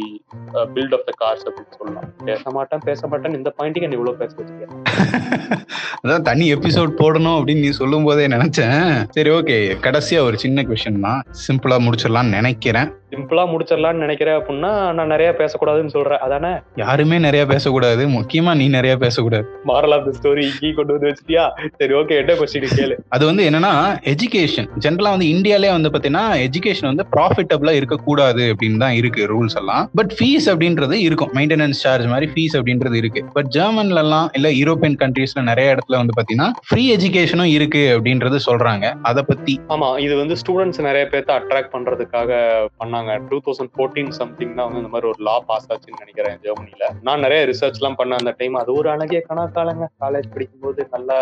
build 0.76 0.96
of 0.98 1.06
the 1.10 1.14
cars 1.22 1.44
அப்படின்னு 1.48 1.78
சொல்லலாம். 1.80 2.08
பேச 2.30 2.50
மாட்டேன் 2.58 2.84
பேச 2.88 3.06
மாட்டேன் 3.12 3.38
இந்த 3.40 3.52
பாயிண்ட்டுக்கு 3.58 3.88
என்ன 3.88 3.98
இவ்வளவு 4.00 4.20
பேச 4.22 4.32
வச்சிருக்கேன் 4.40 4.72
அதான் 6.04 6.24
தனி 6.28 6.44
எபிசோட் 6.54 6.90
போடணும் 7.00 7.36
அப்படின்னு 7.36 7.64
நீ 7.66 7.70
சொல்லும் 7.78 8.06
போதே 8.06 8.24
நினைச்சேன். 8.34 8.82
சரி 9.16 9.30
ஓகே 9.36 9.56
கடைசியா 9.84 10.18
ஒரு 10.28 10.36
சின்ன 10.42 10.62
கொஸ்டின் 10.68 11.04
தான். 11.06 11.20
சிம்பிளா 11.44 11.76
முடிச்சிடலாம்னு 11.84 12.36
நினைக்கிறேன். 12.38 12.83
пока. 12.86 13.03
சிம்பிளா 13.14 13.44
முடிச்சிடலாம்னு 13.52 14.04
நினைக்கிறேன் 14.04 14.38
அப்படின்னா 14.38 14.92
நான் 14.92 15.12
நிறைய 15.14 15.34
பேசக்கூடாதுன்னு 15.38 15.94
சொல்றேன். 15.96 16.18
அதானே? 16.18 16.52
யாருமே 16.76 17.18
நிறைய 17.18 17.46
பேசக்கூடாது. 17.46 18.08
முக்கியமா 18.08 18.54
நீ 18.56 18.68
நிறைய 18.68 18.96
பேசக்கூடாது. 18.96 19.46
மாரல் 19.66 19.94
ஆஃப் 19.96 20.06
த 20.06 20.12
ஸ்டோரி 20.18 20.42
இங்கேயே 20.50 20.72
கொண்டு 20.72 20.92
வந்து 20.92 21.08
வச்சிட்டியா? 21.10 21.44
சரி 21.78 21.94
ஓகே 21.94 22.16
என்ன 22.16 22.32
கொஸ்டின் 22.32 22.66
கேளு. 22.78 22.96
அது 23.08 23.24
வந்து 23.26 23.42
என்னன்னா 23.50 23.72
எஜுகேஷன் 24.12 24.68
ஜென்ரலா 24.86 25.10
வந்து 25.14 25.26
இந்தியாலே 25.26 25.70
வந்து 25.70 25.90
பாத்தீங்கன்னா 25.94 26.24
எஜுகேஷன் 26.46 26.90
வந்து 26.90 27.06
ப்ராஃபிட்டபிளா 27.16 27.72
இருக்கக்கூடாது 27.80 28.44
அப்படின்னு 28.52 28.78
தான் 28.84 28.96
இருக்கு 29.00 29.22
ரூல்ஸ் 29.32 29.56
எல்லாம். 29.56 29.90
பட் 29.94 30.12
ஃபீஸ் 30.18 30.48
அப்படின்றது 30.52 30.98
இருக்கும். 31.06 31.32
மெயின்டெனன்ஸ் 31.34 31.82
சார்ஜ் 31.84 32.06
மாதிரி 32.06 32.28
ஃபீஸ் 32.34 32.56
அப்படின்றது 32.58 32.94
இருக்கு. 32.94 33.22
பட் 33.32 33.50
ஜெர்மன்ல 33.58 34.02
எல்லாம் 34.04 34.30
இல்ல 34.32 34.48
யூரோப்பியன் 34.60 34.98
கண்ட்ரீஸ்ல 35.02 35.42
நிறைய 35.42 35.74
இடத்துல 35.74 36.00
வந்து 36.02 36.16
பாத்தீங்கன்னா 36.18 36.48
ஃப்ரீ 36.68 36.84
எஜுகேஷனும் 36.96 37.52
இருக்கு 37.58 37.82
அப்படின்றது 37.96 38.38
சொல்றாங்க. 38.46 38.86
அதை 39.02 39.22
பத்தி. 39.26 39.60
ஆமா 39.68 39.88
இது 39.98 40.16
வந்து 40.16 40.36
ஸ்டூடெண்ட்ஸ் 40.42 40.82
நிறைய 40.88 41.04
பேர்த்த 41.12 41.32
அட்ராக்ட் 41.38 41.72
பண்றதுக்காக 41.74 42.32
பண்ணாங்க. 42.82 43.03
டூ 43.30 43.38
தௌசண்ட் 43.46 43.72
ஃபோர்டீன் 43.74 44.12
சம்திங் 44.20 44.54
தான் 44.56 44.66
வந்து 44.66 44.80
இந்த 44.82 44.92
மாதிரி 44.94 45.08
ஒரு 45.12 45.20
லா 45.28 45.36
பாஸ் 45.48 45.68
ஆச்சுன்னு 45.72 46.02
நினைக்கிறேன் 46.04 46.38
ஜெர்மனில. 46.46 46.88
நான் 47.08 47.24
நிறைய 47.26 47.40
ரிசர்ச் 47.52 47.80
எல்லாம் 47.80 47.98
பண்ண 48.00 48.18
அந்த 48.22 48.34
டைம் 48.40 48.56
அது 48.62 48.72
ஒரு 48.80 48.90
அழகிய 48.94 49.20
கணக்காலங்க. 49.30 49.88
காலேஜ் 50.04 50.28
படிக்கும்போது 50.34 50.82
நல்லா 50.94 51.18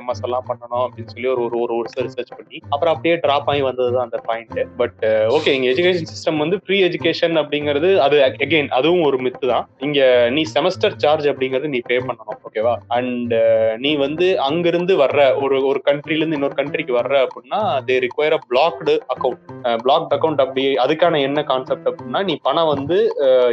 எம்எஸ் 0.00 0.24
எல்லாம் 0.28 0.48
பண்ணணும் 0.50 0.84
அப்படின்னு 0.86 1.12
சொல்லி 1.14 1.30
ஒரு 1.34 1.58
ஒரு 1.64 1.74
வருஷம் 1.80 2.06
ரிசர்ச் 2.08 2.34
பண்ணி 2.38 2.58
அப்புறம் 2.72 2.94
அப்படியே 2.94 3.16
டிராப் 3.24 3.50
ஆகி 3.52 3.64
வந்தது 3.68 3.92
தான் 3.96 4.06
அந்த 4.08 4.20
பாயிண்ட் 4.28 4.60
பட் 4.82 5.02
ஓகே 5.36 5.54
இங்க 5.56 5.68
எஜுகேஷன் 5.74 6.10
சிஸ்டம் 6.12 6.42
வந்து 6.44 6.58
ஃப்ரீ 6.64 6.78
எஜுகேஷன் 6.88 7.36
அப்படிங்கிறது 7.42 7.90
அது 8.06 8.16
அகைன் 8.28 8.70
அதுவும் 8.78 9.06
ஒரு 9.08 9.18
மித்து 9.26 9.46
தான். 9.52 9.66
இங்க 9.86 10.00
நீ 10.36 10.44
செமஸ்டர் 10.54 10.98
சார்ஜ் 11.04 11.26
அப்படிங்கிறது 11.32 11.72
நீ 11.74 11.80
பே 11.88 11.98
பண்ணணும் 12.08 12.38
ஓகேவா 12.48 12.74
அண்ட் 12.96 13.32
uh, 13.38 13.70
நீ 13.82 13.90
வந்து 13.96 14.26
அங்கிருந்து 14.48 14.94
வர்ற 15.02 15.20
ஒரு 15.42 15.56
ஒரு 15.70 15.80
கண்ட்ரில 15.88 16.20
இருந்து 16.20 16.38
இன்னொரு 16.38 16.56
கண்ட்ரிக்கு 16.60 16.92
வர்ற 16.98 17.14
அப்படின்னா 17.24 17.60
they 17.88 17.96
require 18.06 18.36
a 18.36 18.40
blocked 18.50 18.94
account 19.14 19.42
blocked 19.84 20.14
account 20.16 20.42
அப்படி 20.44 20.64
அதுக்கான 20.76 21.17
என்ன 21.26 21.42
கான்செப்ட் 21.50 21.88
அப்படின்னா 21.90 22.20
நீ 22.28 22.34
பணம் 22.46 22.70
வந்து 22.74 22.96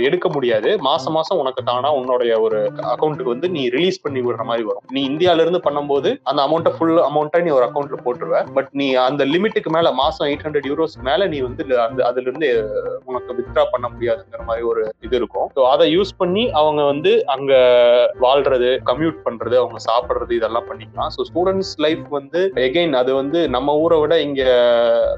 எடுக்க 0.07 0.27
முடியாது. 0.35 0.69
மாசம் 0.89 1.15
மாசம் 1.17 1.39
உனக்கு 1.43 1.61
தானா 1.69 1.89
உன்னுடைய 1.99 2.33
ஒரு 2.45 2.59
அக்கௌண்ட்டுக்கு 2.93 3.33
வந்து 3.33 3.49
நீ 3.55 3.63
ரிலீஸ் 3.75 4.01
பண்ணி 4.05 4.21
விடுற 4.25 4.43
மாதிரி 4.49 4.65
வரும். 4.69 4.85
நீ 4.97 5.01
இந்தியால 5.11 5.43
இருந்து 5.45 5.61
பண்ணும்போது 5.67 6.11
அந்த 6.31 6.39
அமௌண்ட்டை 6.47 6.73
ஃபுல் 6.77 7.01
அமௌண்ட்டை 7.09 7.41
நீ 7.47 7.51
ஒரு 7.57 7.67
அக்கௌண்ட்ல 7.67 7.99
போட்டுருவ. 8.05 8.41
பட் 8.57 8.71
நீ 8.81 8.87
அந்த 9.07 9.25
லிமிட்டுக்கு 9.33 9.71
மேல 9.77 9.93
மாசம் 10.01 10.27
எயிட் 10.29 10.45
ஹண்ட்ரட் 10.47 10.69
யூரோஸ் 10.71 10.97
மேல 11.09 11.27
நீ 11.33 11.39
வந்து 11.47 11.63
அந்த 11.87 11.99
அதுல 12.09 12.27
இருந்து 12.29 12.49
உனக்கு 13.09 13.37
வித்ட்ரா 13.39 13.65
பண்ண 13.73 13.85
முடியாதுங்கிற 13.93 14.43
மாதிரி 14.49 14.65
ஒரு 14.71 14.83
இது 15.07 15.15
இருக்கும். 15.21 15.47
ஸோ 15.57 15.61
அதை 15.73 15.87
யூஸ் 15.95 16.13
பண்ணி 16.21 16.45
அவங்க 16.61 16.81
வந்து 16.91 17.13
அங்க 17.35 17.53
வாழ்றது 18.25 18.69
கம்யூட் 18.91 19.19
பண்றது 19.27 19.55
அவங்க 19.61 19.79
சாப்பிடுறது 19.89 20.33
இதெல்லாம் 20.39 20.67
பண்ணிக்கலாம். 20.69 21.11
ஸோ 21.15 21.21
ஸ்டூடெண்ட்ஸ் 21.29 21.73
லைஃப் 21.85 22.05
வந்து 22.17 22.41
எகைன் 22.67 22.95
அது 23.01 23.11
வந்து 23.21 23.39
நம்ம 23.55 23.77
ஊரை 23.83 23.97
விட 24.01 24.13
இங்க 24.27 24.43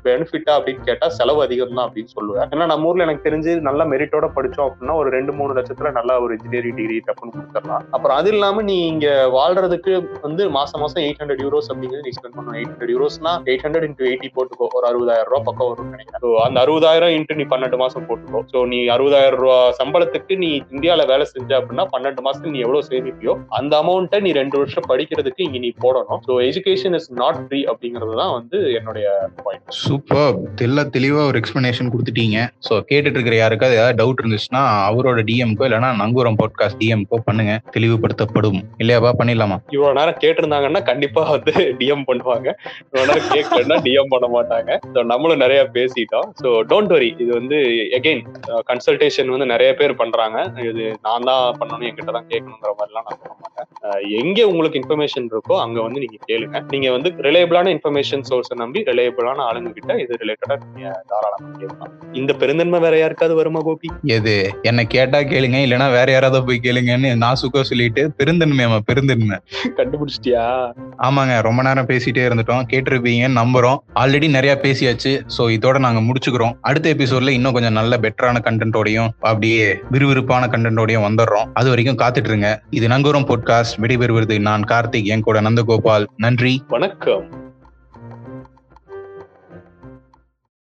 பெனிஃபிட்டா 0.05 0.53
அப்படின்னு 0.57 0.83
கேட்டா 0.89 1.07
செலவு 1.17 1.39
அதிகம் 1.45 1.75
தான் 1.77 1.85
அப்படின்னு 1.87 2.11
சொல்லுவேன். 2.17 2.36
ஏன்னா 2.53 2.67
நம்ம 2.71 2.87
ஊர்ல 2.89 3.05
எனக்கு 3.07 3.25
தெரிஞ்சு 3.27 3.51
நல்ல 3.67 3.81
மெரிட்டோட 3.93 4.27
படிச்சோம் 4.37 4.67
அப்படின்னா 4.67 4.95
ஒரு 5.01 5.09
ரெண்டு 5.17 5.31
மூணு 5.39 5.51
லட்சத்துல 5.57 5.91
நல்ல 5.97 6.19
ஒரு 6.23 6.31
இன்ஜினியரிங் 6.37 6.77
டிகிரி 6.79 6.97
டப்புன்னு 7.07 7.35
கொடுத்துடலாம். 7.37 7.83
அப்புறம் 7.95 8.17
அது 8.19 8.31
இல்லாம 8.35 8.63
நீ 8.69 8.77
இங்க 8.93 9.07
வாழ்றதுக்கு 9.37 9.93
வந்து 10.25 10.43
மாசம் 10.57 10.81
மாசம் 10.83 11.03
எயிட் 11.05 11.21
ஹண்ட்ரட் 11.21 11.43
யூரோஸ் 11.45 11.69
அப்படிங்கிறது 11.71 12.05
நீ 12.07 12.13
ஸ்பெண்ட் 12.17 12.37
பண்ணணும். 12.37 12.57
எயிட் 12.59 12.71
ஹண்ட்ரட் 12.71 12.93
யூரோஸ்னா 12.95 13.33
எயிட் 13.51 13.65
ஹண்ட்ரட் 13.65 13.87
இன்ட்டு 13.89 14.09
எயிட்டி 14.11 14.31
போட்டுக்கோ. 14.37 14.67
ஒரு 14.79 14.87
அறுபதாயிரம் 14.91 15.31
ரூபா 15.31 15.41
பக்கம் 15.49 15.69
வரும் 15.71 15.91
நினைக்கிறேன். 15.95 16.23
ஸோ 16.25 16.31
அந்த 16.45 16.57
அறுபதாயிரம் 16.65 17.13
இன்ட்டு 17.17 17.39
நீ 17.41 17.45
பன்னெண்டு 17.53 17.79
மாசம் 17.83 18.07
போட்டுக்கோ. 18.09 18.41
ஸோ 18.53 18.59
நீ 18.73 18.79
அறுபதாயிரம் 18.95 19.41
ரூபா 19.43 19.59
சம்பளத்துக்கு 19.79 20.37
நீ 20.43 20.51
இந்தியால 20.75 21.05
வேலை 21.13 21.27
செஞ்ச 21.33 21.51
அப்படின்னா 21.59 21.85
பன்னெண்டு 21.95 22.25
மாசத்துக்கு 22.27 22.55
நீ 22.57 22.63
எவ்வளவு 22.67 22.87
சேமிப்பியோ 22.91 23.35
அந்த 23.59 23.73
அமௌண்ட்டை 23.83 24.21
நீ 24.27 24.31
ரெண்டு 24.41 24.57
வருஷம் 24.61 24.89
படிக்கிறதுக்கு 24.91 25.45
இங்க 25.47 25.59
நீ 25.65 25.71
போடணும். 25.85 26.21
So 26.27 26.33
education 26.49 26.97
is 26.99 27.09
not 27.23 27.41
free 27.45 27.61
அப்படிங்கிறது 27.73 28.15
தான் 28.21 28.33
வந்து 28.37 28.57
என்னுடைய 28.79 29.07
பாயிண்ட் 29.45 29.75
சூப்பர் 29.83 30.35
தெல்ல 30.61 30.85
தெளிவா 30.97 31.23
ஒரு 31.31 31.39
எக்ஸ்பிளனேஷன் 31.41 31.91
கேட்டீங்க 32.17 32.43
ஸோ 32.67 32.73
கேட்டுட்டு 32.89 33.17
இருக்கிற 33.17 33.35
யாருக்காவது 33.39 33.75
ஏதாவது 33.77 33.97
டவுட் 33.99 34.21
இருந்துச்சுன்னா 34.21 34.61
அவரோட 34.89 35.19
டிஎம்கோ 35.29 35.63
இல்லைன்னா 35.67 35.89
நங்கூரம் 36.01 36.37
பாட்காஸ்ட் 36.39 36.79
டிஎம்கோ 36.81 37.17
பண்ணுங்க. 37.27 37.53
தெளிவுபடுத்தப்படும். 37.75 38.59
இல்லையாப்பா? 38.81 39.11
பண்ணிடலாமா? 39.19 39.57
இவ்வளவு 39.75 39.97
நேரம் 39.99 40.19
கேட்டிருந்தாங்கன்னா 40.23 40.81
கண்டிப்பா 40.89 41.21
வந்து 41.35 41.53
டிஎம் 41.81 42.05
பண்ணுவாங்க. 42.09 42.47
இவ்வளவு 42.87 43.07
நேரம் 43.11 43.29
கேட்கலன்னா 43.35 43.77
டிஎம் 43.87 44.11
பண்ண 44.13 44.29
மாட்டாங்க. 44.35 44.79
ஸோ 44.95 45.01
நம்மளும் 45.11 45.43
நிறைய 45.45 45.61
பேசிட்டோம். 45.77 46.29
ஸோ 46.41 46.49
டோன்ட் 46.71 46.93
வரி 46.95 47.09
இது 47.23 47.31
வந்து 47.39 47.59
எகெயின் 47.99 48.23
கன்சல்டேஷன் 48.71 49.33
வந்து 49.35 49.49
நிறைய 49.53 49.71
பேர் 49.81 49.99
பண்றாங்க. 50.03 50.37
இது 50.69 50.85
நான் 51.07 51.29
தான் 51.31 51.45
பண்ணணும் 51.61 51.87
என்கிட்ட 51.89 52.13
தான் 52.17 52.29
கேட்கணுங்கிற 52.33 52.73
மாதிரிலாம் 52.79 53.07
நான் 53.09 53.21
பண்ண 53.23 53.35
மாட்டேன். 53.43 53.56
எங்க 54.21 54.39
உங்களுக்கு 54.47 54.79
இன்ஃபர்மேஷன் 54.81 55.27
இருக்கோ 55.33 55.55
அங்க 55.63 55.77
வந்து 55.81 55.99
நீங்க 56.03 56.17
கேளுங்க. 56.29 56.61
நீங்க 56.73 56.87
வந்து 56.91 57.09
ரிலேபிளான 57.27 57.71
இன்ஃபர்மேஷன் 57.75 58.23
சோர்ஸை 58.29 58.55
நம்பி 58.63 58.79
ரிலேபிளான 58.89 59.43
ஆளுங்க 59.49 59.71
கிட்ட 59.77 59.93
இது 60.03 60.17
ரிலேட்டடா 60.23 60.57
நீங்க 60.63 60.89
தாராளமா 61.11 61.49
கேட்கலாம். 61.61 61.93
இந்த 62.13 62.33
பெருந்தன்மை 62.33 62.79
வேற 62.79 62.95
யாருக்காவது 62.97 63.35
வருமா 63.35 63.59
கோபி? 63.59 63.89
எது? 64.17 64.35
என்ன 64.61 64.83
கேட்டா 64.95 65.19
கேளுங்க 65.31 65.59
இல்லைன்னா 65.65 65.91
வேற 65.97 66.07
யாராவது 66.11 66.43
போய் 66.49 66.63
கேளுங்கன்னு 66.67 67.11
நான் 67.23 67.39
சுக்கோ 67.41 67.61
சொல்லிட்டு 67.61 68.03
பெருந்தன்மையாமா 68.19 68.79
பெருந்தன்மை. 68.89 69.37
கண்டுபிடிச்சிட்டியா? 69.79 70.45
ஆமாங்க 71.07 71.41
ரொம்ப 71.41 71.63
நேரம் 71.63 71.89
பேசிட்டே 71.91 72.25
இருந்துட்டோம். 72.27 72.63
கேட்டிருப்பீங்கன்னு 72.73 73.39
நம்புறோம். 73.41 73.77
ஆல்ரெடி 74.01 74.29
நிறைய 74.29 74.53
பேசியாச்சு. 74.65 75.13
ஸோ 75.37 75.43
இதோட 75.57 75.77
நாங்க 75.87 76.01
முடிச்சுக்கிறோம். 76.07 76.53
அடுத்த 76.61 76.93
எபிசோட்ல 76.95 77.35
இன்னும் 77.37 77.55
கொஞ்சம் 77.57 77.77
நல்ல 77.79 77.97
பெட்டரான 77.97 78.41
கண்டென்ட்டோடையும் 78.47 79.09
அப்படியே 79.29 79.65
விறுவிறுப்பான 79.91 80.47
கண்டென்ட்டோடையும் 80.53 81.05
வந்துடுறோம். 81.07 81.47
அது 81.53 81.69
வரைக்கும் 81.69 81.99
காத்துட்டு 82.03 82.31
இருங்க. 82.31 82.49
இது 82.71 82.87
நங்கூரம் 82.87 83.27
பாட்காஸ்ட் 83.47 83.79
விடைபெறுவது 83.81 84.39
நான் 84.39 84.63
கார்த்திக் 84.63 85.05
என் 85.05 85.21
கூட 85.21 85.41
நந்தகோபால். 85.41 86.05
நன்றி. 86.17 86.63
வணக்கம். 86.67 87.46